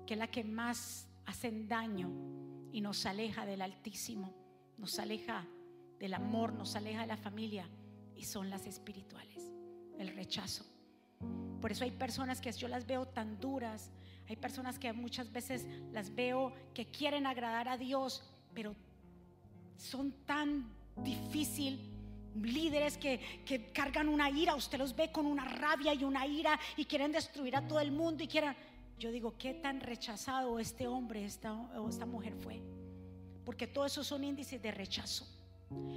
[0.06, 2.10] que es la que más hacen daño
[2.72, 4.34] y nos aleja del Altísimo,
[4.76, 5.46] nos aleja
[5.98, 7.68] del amor, nos aleja de la familia
[8.14, 9.52] y son las espirituales,
[9.98, 10.64] el rechazo.
[11.60, 13.90] Por eso hay personas que yo las veo tan duras,
[14.28, 18.74] hay personas que muchas veces las veo que quieren agradar a Dios, pero
[19.76, 21.93] son tan difíciles
[22.42, 26.84] líderes que, cargan una ira, usted los ve con una rabia y una ira y
[26.84, 28.56] quieren destruir a todo el mundo y quieran...
[28.98, 32.60] Yo digo, ¿qué tan rechazado este hombre esta, o esta mujer fue?
[33.44, 35.26] Porque todo eso son índices de rechazo.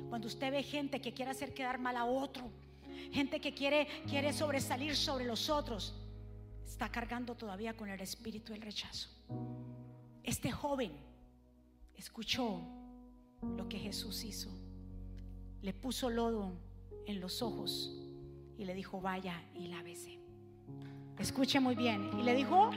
[0.09, 2.49] Cuando usted ve gente que quiere hacer quedar mal a otro,
[3.11, 5.93] gente que quiere, quiere sobresalir sobre los otros,
[6.65, 9.09] está cargando todavía con el espíritu del rechazo.
[10.23, 10.91] Este joven
[11.95, 12.59] escuchó
[13.41, 14.66] lo que Jesús hizo
[15.67, 16.53] le puso lodo
[17.07, 17.93] en los ojos
[18.57, 20.17] y le dijo, vaya y lávese.
[21.19, 22.09] Escuche muy bien.
[22.17, 22.71] Y le dijo,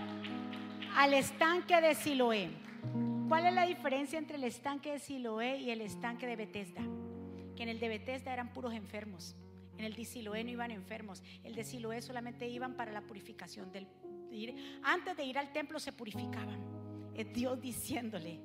[0.96, 2.50] al estanque de Siloé.
[3.29, 6.83] ¿Cuál es la diferencia entre el estanque de Siloé y el estanque de Bethesda?
[7.54, 9.37] Que en el de Bethesda eran puros enfermos.
[9.79, 11.23] En el de Siloé no iban enfermos.
[11.44, 13.87] El de Siloé solamente iban para la purificación del...
[14.83, 16.79] Antes de ir al templo se purificaban.
[17.15, 18.40] Es Dios diciéndole,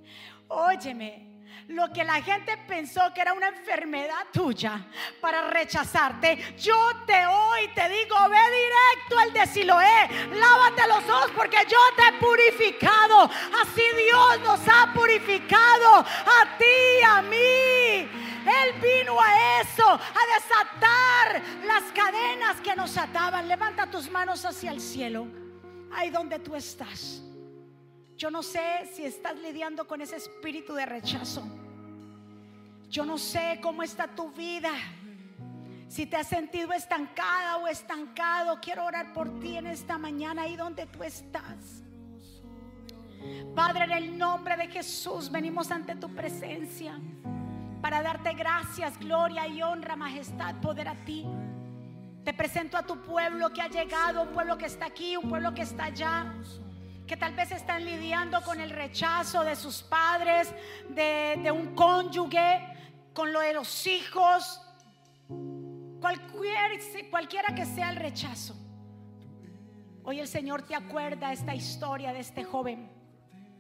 [0.47, 1.35] óyeme,
[1.67, 4.85] lo que la gente pensó que era una enfermedad tuya
[5.19, 6.75] para rechazarte, yo
[7.07, 12.07] te hoy te digo, ve directo al de Siloé, lávate los ojos porque yo te
[12.07, 13.23] he purificado.
[13.23, 18.09] Así Dios nos ha purificado a ti, a mí.
[18.45, 23.47] Él vino a eso, a desatar las cadenas que nos ataban.
[23.47, 25.27] Levanta tus manos hacia el cielo,
[25.91, 27.24] ahí donde tú estás.
[28.17, 31.43] Yo no sé si estás lidiando con ese espíritu de rechazo.
[32.89, 34.71] Yo no sé cómo está tu vida.
[35.89, 40.55] Si te has sentido estancada o estancado, quiero orar por ti en esta mañana ahí
[40.55, 41.83] donde tú estás.
[43.53, 46.97] Padre, en el nombre de Jesús venimos ante tu presencia
[47.81, 51.25] para darte gracias, gloria y honra, majestad, poder a ti.
[52.23, 55.53] Te presento a tu pueblo que ha llegado, un pueblo que está aquí, un pueblo
[55.53, 56.33] que está allá
[57.07, 60.51] que tal vez están lidiando con el rechazo de sus padres,
[60.89, 62.59] de, un cónyuge,
[63.13, 64.61] con lo de los hijos,
[65.99, 68.55] cualquier, cualquiera que sea el rechazo.
[70.03, 72.89] Hoy el Señor te acuerda esta historia de este joven,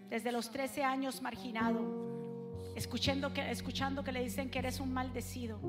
[0.09, 5.59] desde los 13 años marginado, escuchando que, escuchando que le dicen que eres un maldecido.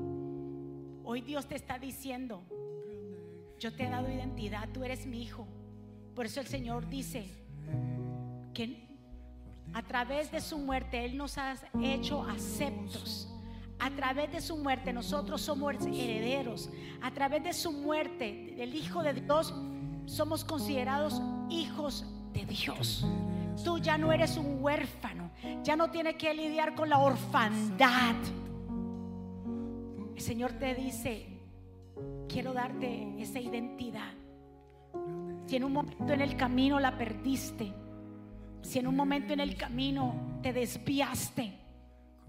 [1.03, 2.43] Hoy Dios te está diciendo,
[3.59, 5.47] yo te he dado identidad, tú eres mi hijo.
[6.15, 7.46] Por eso el Señor dice,
[8.53, 8.87] que
[9.73, 13.29] a través de su muerte Él nos ha hecho aceptos.
[13.79, 16.69] A través de su muerte nosotros somos herederos.
[17.01, 19.53] A través de su muerte, el Hijo de Dios,
[20.05, 23.05] somos considerados hijos de Dios.
[23.63, 25.31] Tú ya no eres un huérfano.
[25.63, 28.15] Ya no tienes que lidiar con la orfandad.
[30.15, 31.27] El Señor te dice,
[32.27, 34.16] quiero darte esa identidad.
[35.47, 37.71] Si en un momento en el camino la perdiste,
[38.61, 41.57] si en un momento en el camino te desviaste,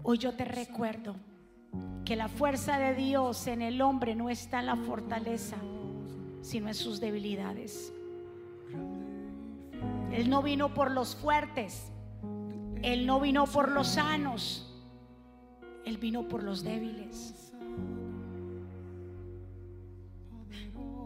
[0.03, 1.17] hoy yo te recuerdo
[2.05, 5.57] que la fuerza de Dios en el hombre no está en la fortaleza,
[6.41, 7.91] sino en sus debilidades.
[10.13, 11.91] Él no vino por los fuertes,
[12.83, 14.81] Él no vino por los sanos,
[15.83, 17.51] Él vino por los débiles.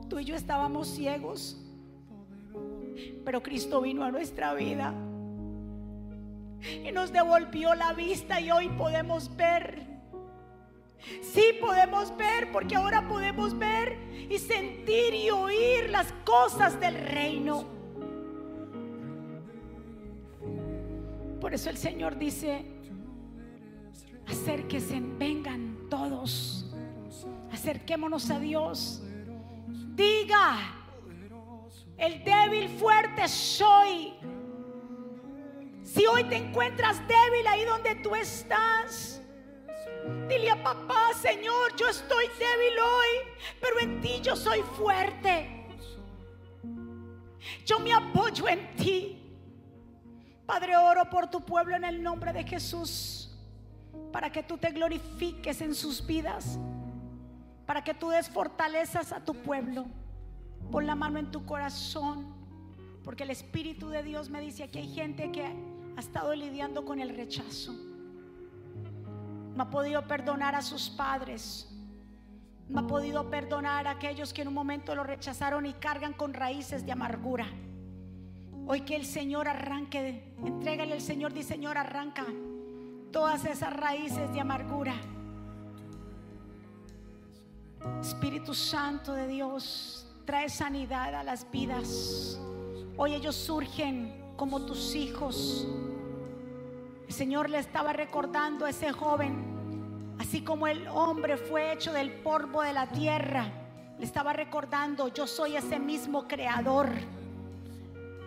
[0.08, 1.63] Tú y yo estábamos ciegos
[3.24, 4.94] pero Cristo vino a nuestra vida
[6.84, 9.94] y nos devolvió la vista y hoy podemos ver.
[11.22, 13.98] Sí podemos ver porque ahora podemos ver
[14.30, 17.66] y sentir y oír las cosas del reino.
[21.42, 22.66] Por eso el Señor dice,
[24.28, 26.74] acérquese, vengan todos,
[27.52, 29.04] acerquémonos a Dios.
[29.94, 30.83] Diga,
[31.98, 34.14] el débil fuerte soy.
[35.84, 39.22] Si hoy te encuentras débil ahí donde tú estás,
[40.28, 43.08] dile a papá, Señor, yo estoy débil hoy,
[43.62, 45.68] pero en ti yo soy fuerte.
[47.66, 49.20] Yo me apoyo en ti.
[50.46, 53.32] Padre, oro por tu pueblo en el nombre de Jesús,
[54.12, 56.60] para que tú te glorifiques en sus vidas,
[57.66, 59.86] para que tú des fortalezas a tu pueblo.
[60.72, 62.26] Pon la mano en tu corazón,
[63.04, 67.00] porque el Espíritu de Dios me dice que hay gente que ha estado lidiando con
[67.00, 67.74] el rechazo.
[69.56, 71.70] No ha podido perdonar a sus padres.
[72.70, 76.34] No ha podido perdonar a aquellos que en un momento lo rechazaron y cargan con
[76.34, 77.46] raíces de amargura.
[78.66, 82.26] Hoy que el Señor arranque, entrégale al Señor, dice Señor, arranca
[83.12, 84.96] todas esas raíces de amargura.
[88.02, 92.40] Espíritu Santo de Dios, trae sanidad a las vidas.
[92.98, 95.68] Hoy ellos surgen como tus hijos.
[97.08, 102.12] El Señor le estaba recordando a ese joven, así como el hombre fue hecho del
[102.12, 103.52] polvo de la tierra,
[104.00, 106.90] le estaba recordando, yo soy ese mismo creador.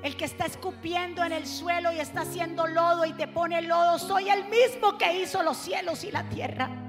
[0.03, 3.99] El que está escupiendo en el suelo y está haciendo lodo y te pone lodo,
[3.99, 6.86] soy el mismo que hizo los cielos y la tierra.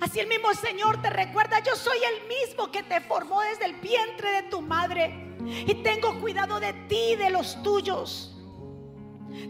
[0.00, 3.74] Así el mismo Señor te recuerda, yo soy el mismo que te formó desde el
[3.76, 5.36] vientre de tu madre.
[5.44, 8.36] Y tengo cuidado de ti, de los tuyos.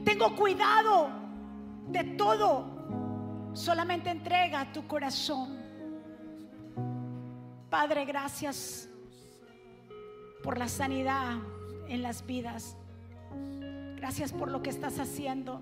[0.05, 1.11] Tengo cuidado
[1.89, 3.51] de todo.
[3.55, 5.57] Solamente entrega tu corazón.
[7.71, 8.89] Padre, gracias
[10.43, 11.39] por la sanidad
[11.89, 12.77] en las vidas.
[13.97, 15.61] Gracias por lo que estás haciendo.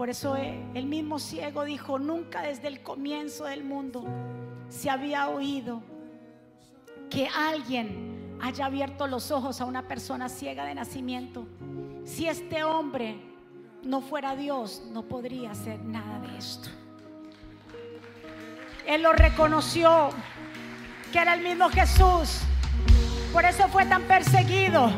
[0.00, 4.02] Por eso eh, el mismo ciego dijo, nunca desde el comienzo del mundo
[4.70, 5.82] se había oído
[7.10, 11.46] que alguien haya abierto los ojos a una persona ciega de nacimiento.
[12.06, 13.20] Si este hombre
[13.82, 16.70] no fuera Dios, no podría hacer nada de esto.
[18.86, 20.08] Él lo reconoció
[21.12, 22.40] que era el mismo Jesús.
[23.34, 24.90] Por eso fue tan perseguido.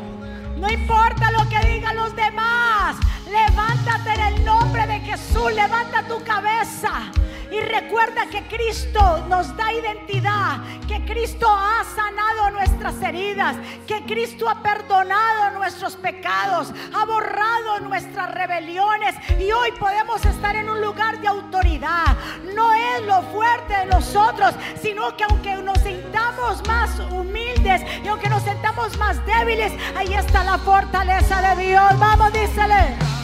[0.56, 2.94] No importa lo que digan los demás.
[3.32, 5.52] Levántate en el nombre de Jesús.
[5.54, 7.10] Levanta tu cabeza.
[7.50, 13.56] Y recuerda que Cristo nos da identidad, que Cristo ha sanado nuestras heridas,
[13.86, 20.70] que Cristo ha perdonado nuestros pecados, ha borrado nuestras rebeliones y hoy podemos estar en
[20.70, 22.16] un lugar de autoridad.
[22.54, 28.30] No es lo fuerte de nosotros, sino que aunque nos sintamos más humildes y aunque
[28.30, 31.98] nos sentamos más débiles, ahí está la fortaleza de Dios.
[31.98, 33.21] Vamos, dísele.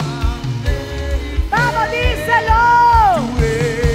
[1.49, 3.88] Vamos, díselo.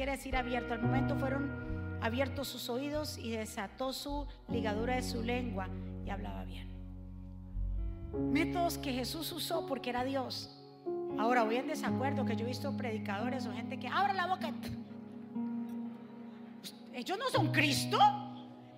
[0.00, 0.72] Quiere decir abierto.
[0.72, 5.68] Al momento fueron abiertos sus oídos y desató su ligadura de su lengua
[6.06, 6.70] y hablaba bien.
[8.32, 10.58] Métodos que Jesús usó porque era Dios.
[11.18, 14.50] Ahora voy en desacuerdo que yo he visto predicadores o gente que abra la boca.
[16.94, 17.98] Ellos no son Cristo.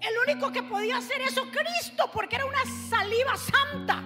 [0.00, 4.02] El único que podía hacer eso, Cristo, porque era una saliva santa.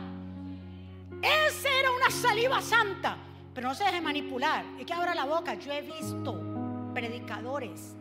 [1.22, 3.16] Ese era una saliva santa.
[3.54, 4.66] Pero no se deje manipular.
[4.78, 5.54] Es que abra la boca.
[5.54, 6.56] Yo he visto
[6.97, 7.94] predicadores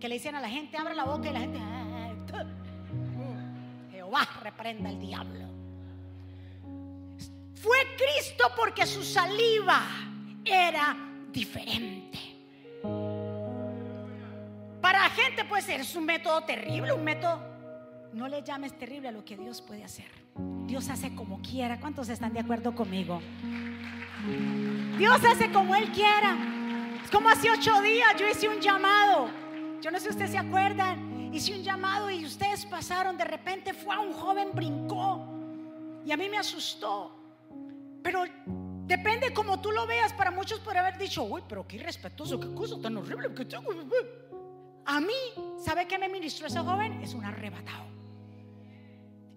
[0.00, 2.12] que le dicen a la gente, abra la boca y la gente, ah,
[3.92, 5.44] Jehová reprenda al diablo.
[7.54, 9.80] Fue Cristo porque su saliva
[10.44, 10.96] era
[11.30, 12.18] diferente.
[14.82, 17.54] Para la gente puede ser, es un método terrible, un método...
[18.12, 20.10] No le llames terrible a lo que Dios puede hacer.
[20.66, 21.78] Dios hace como quiera.
[21.78, 23.20] ¿Cuántos están de acuerdo conmigo?
[24.98, 26.53] Dios hace como Él quiera.
[27.14, 29.30] Como hace ocho días yo hice un llamado.
[29.80, 31.32] Yo no sé si ustedes se acuerdan.
[31.32, 33.16] Hice un llamado y ustedes pasaron.
[33.16, 35.24] De repente fue a un joven, brincó.
[36.04, 37.16] Y a mí me asustó.
[38.02, 38.24] Pero
[38.84, 40.12] depende como tú lo veas.
[40.12, 43.70] Para muchos puede haber dicho, uy, pero qué irrespetuoso, qué cosa tan horrible que tengo.
[44.84, 45.14] A mí,
[45.64, 47.00] ¿sabe qué me ministró ese joven?
[47.00, 47.84] Es un arrebatado.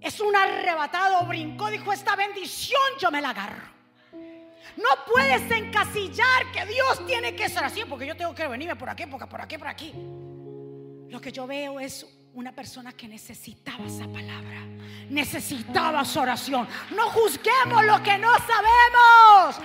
[0.02, 3.77] Es un arrebatado, brincó, dijo, esta bendición yo me la agarro.
[4.76, 8.90] No puedes encasillar que Dios tiene que ser así, porque yo tengo que venirme por
[8.90, 9.94] aquí, porque por aquí, por aquí.
[11.10, 14.62] Lo que yo veo es una persona que necesitaba esa palabra,
[15.10, 16.68] necesitaba su oración.
[16.96, 19.60] No juzguemos lo que no sabemos.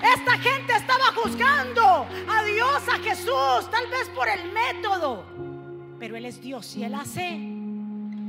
[0.00, 5.24] Esta gente estaba juzgando a Dios, a Jesús, tal vez por el método.
[5.98, 7.30] Pero Él es Dios y Él hace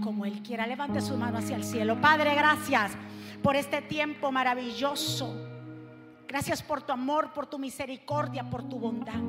[0.02, 0.66] como Él quiera.
[0.66, 2.00] Levante su mano hacia el cielo.
[2.00, 2.94] Padre, gracias
[3.44, 5.45] por este tiempo maravilloso.
[6.36, 9.22] Gracias por tu amor, por tu misericordia, por tu bondad.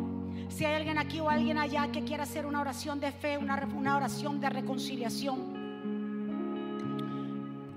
[0.48, 3.96] Si hay alguien aquí o alguien allá que quiera hacer una oración de fe, una,
[3.96, 5.38] oración de reconciliación.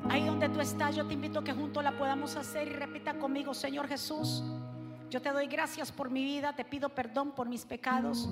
[0.10, 3.20] Ahí donde tú estás, yo te invito a que juntos la podamos hacer y repita
[3.20, 4.44] conmigo, Señor Jesús,
[5.12, 8.28] yo te doy gracias por mi vida, te pido perdón por mis pecados.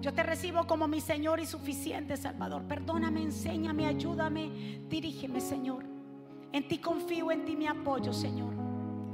[0.00, 2.62] Yo te recibo como mi Señor y suficiente Salvador.
[2.68, 5.84] Perdóname, enséñame, ayúdame, dirígeme, Señor.
[6.52, 8.55] En ti confío, en ti me apoyo, Señor.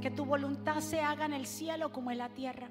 [0.03, 2.69] Que tu voluntad se haga en el cielo como en la tierra.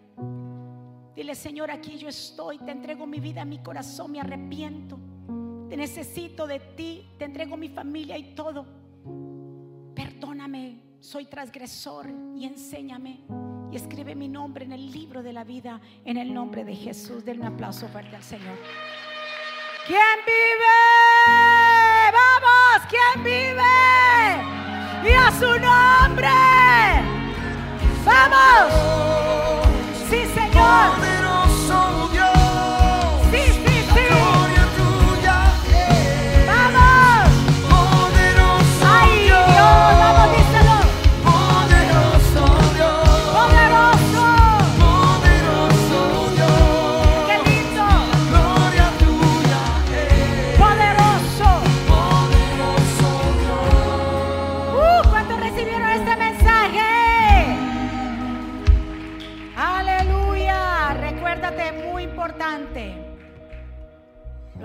[1.16, 4.98] Dile, Señor, aquí yo estoy, te entrego mi vida, mi corazón, me arrepiento.
[5.68, 8.66] Te necesito de ti, te entrego mi familia y todo.
[9.94, 13.20] Perdóname soy transgresor y enséñame.
[13.72, 17.24] Y escribe mi nombre en el libro de la vida, en el nombre de Jesús.
[17.24, 18.56] Denle un aplauso fuerte al Señor.
[19.86, 20.78] ¿Quién vive?
[22.12, 23.62] Vamos, ¿quién vive?
[25.10, 27.11] Y a su nombre.
[28.04, 29.41] Vamos.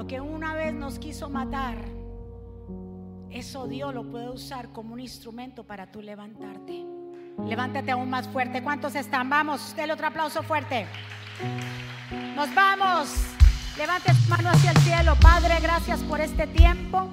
[0.07, 1.75] Que una vez nos quiso matar,
[3.29, 6.85] eso Dios lo puede usar como un instrumento para tú levantarte.
[7.45, 8.63] Levántate aún más fuerte.
[8.63, 9.29] ¿Cuántos están?
[9.29, 10.88] Vamos, denle otro aplauso fuerte.
[12.35, 13.13] Nos vamos.
[13.77, 15.15] Levante tu mano hacia el cielo.
[15.21, 17.09] Padre, gracias por este tiempo.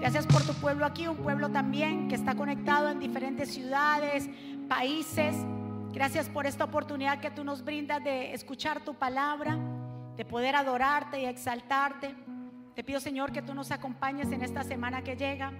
[0.00, 4.28] Gracias por tu pueblo aquí, un pueblo también que está conectado en diferentes ciudades,
[4.68, 5.36] países.
[5.92, 9.58] Gracias por esta oportunidad que tú nos brindas de escuchar tu palabra,
[10.16, 12.14] de poder adorarte y exaltarte.
[12.74, 15.52] Te pido, Señor, que tú nos acompañes en esta semana que llega.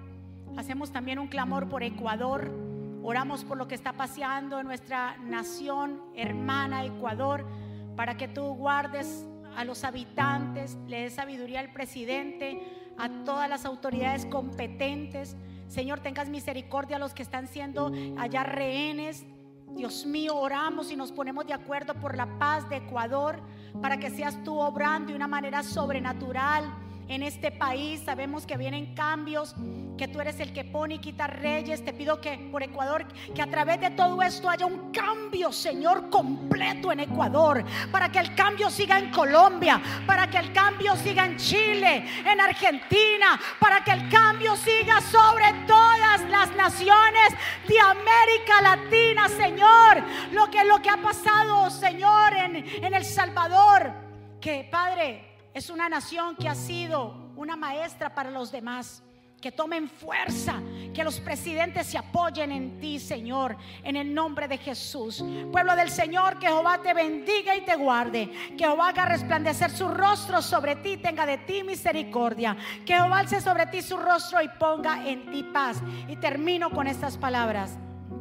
[0.57, 2.51] Hacemos también un clamor por Ecuador.
[3.03, 7.45] Oramos por lo que está pasando en nuestra nación hermana Ecuador,
[7.95, 12.59] para que tú guardes a los habitantes, le des sabiduría al presidente,
[12.97, 15.37] a todas las autoridades competentes.
[15.67, 19.27] Señor, tengas misericordia a los que están siendo allá rehenes.
[19.75, 23.39] Dios mío, oramos y nos ponemos de acuerdo por la paz de Ecuador,
[23.81, 28.01] para que seas tú obrando de una manera sobrenatural en este país.
[28.05, 29.55] Sabemos que vienen cambios,
[29.97, 31.83] que tú eres el que pone y quita reyes.
[31.83, 36.09] Te pido que por Ecuador, que a través de todo esto haya un cambio, Señor,
[36.09, 37.63] completo en Ecuador.
[37.91, 42.39] Para que el cambio siga en Colombia, para que el cambio siga en Chile, en
[42.39, 47.33] Argentina, para que el cambio siga sobre todas las naciones
[47.67, 50.03] de América Latina, Señor.
[50.31, 53.93] Lo que, lo que ha pasado, Señor, en, en El Salvador.
[54.39, 59.03] Que Padre, es una nación que ha sido una maestra para los demás.
[59.39, 60.61] Que tomen fuerza,
[60.93, 65.21] que los presidentes se apoyen en ti, Señor, en el nombre de Jesús.
[65.51, 68.31] Pueblo del Señor, que Jehová te bendiga y te guarde.
[68.57, 72.55] Que Jehová haga resplandecer su rostro sobre ti, tenga de ti misericordia.
[72.85, 75.81] Que Jehová alce sobre ti su rostro y ponga en ti paz.
[76.07, 77.77] Y termino con estas palabras.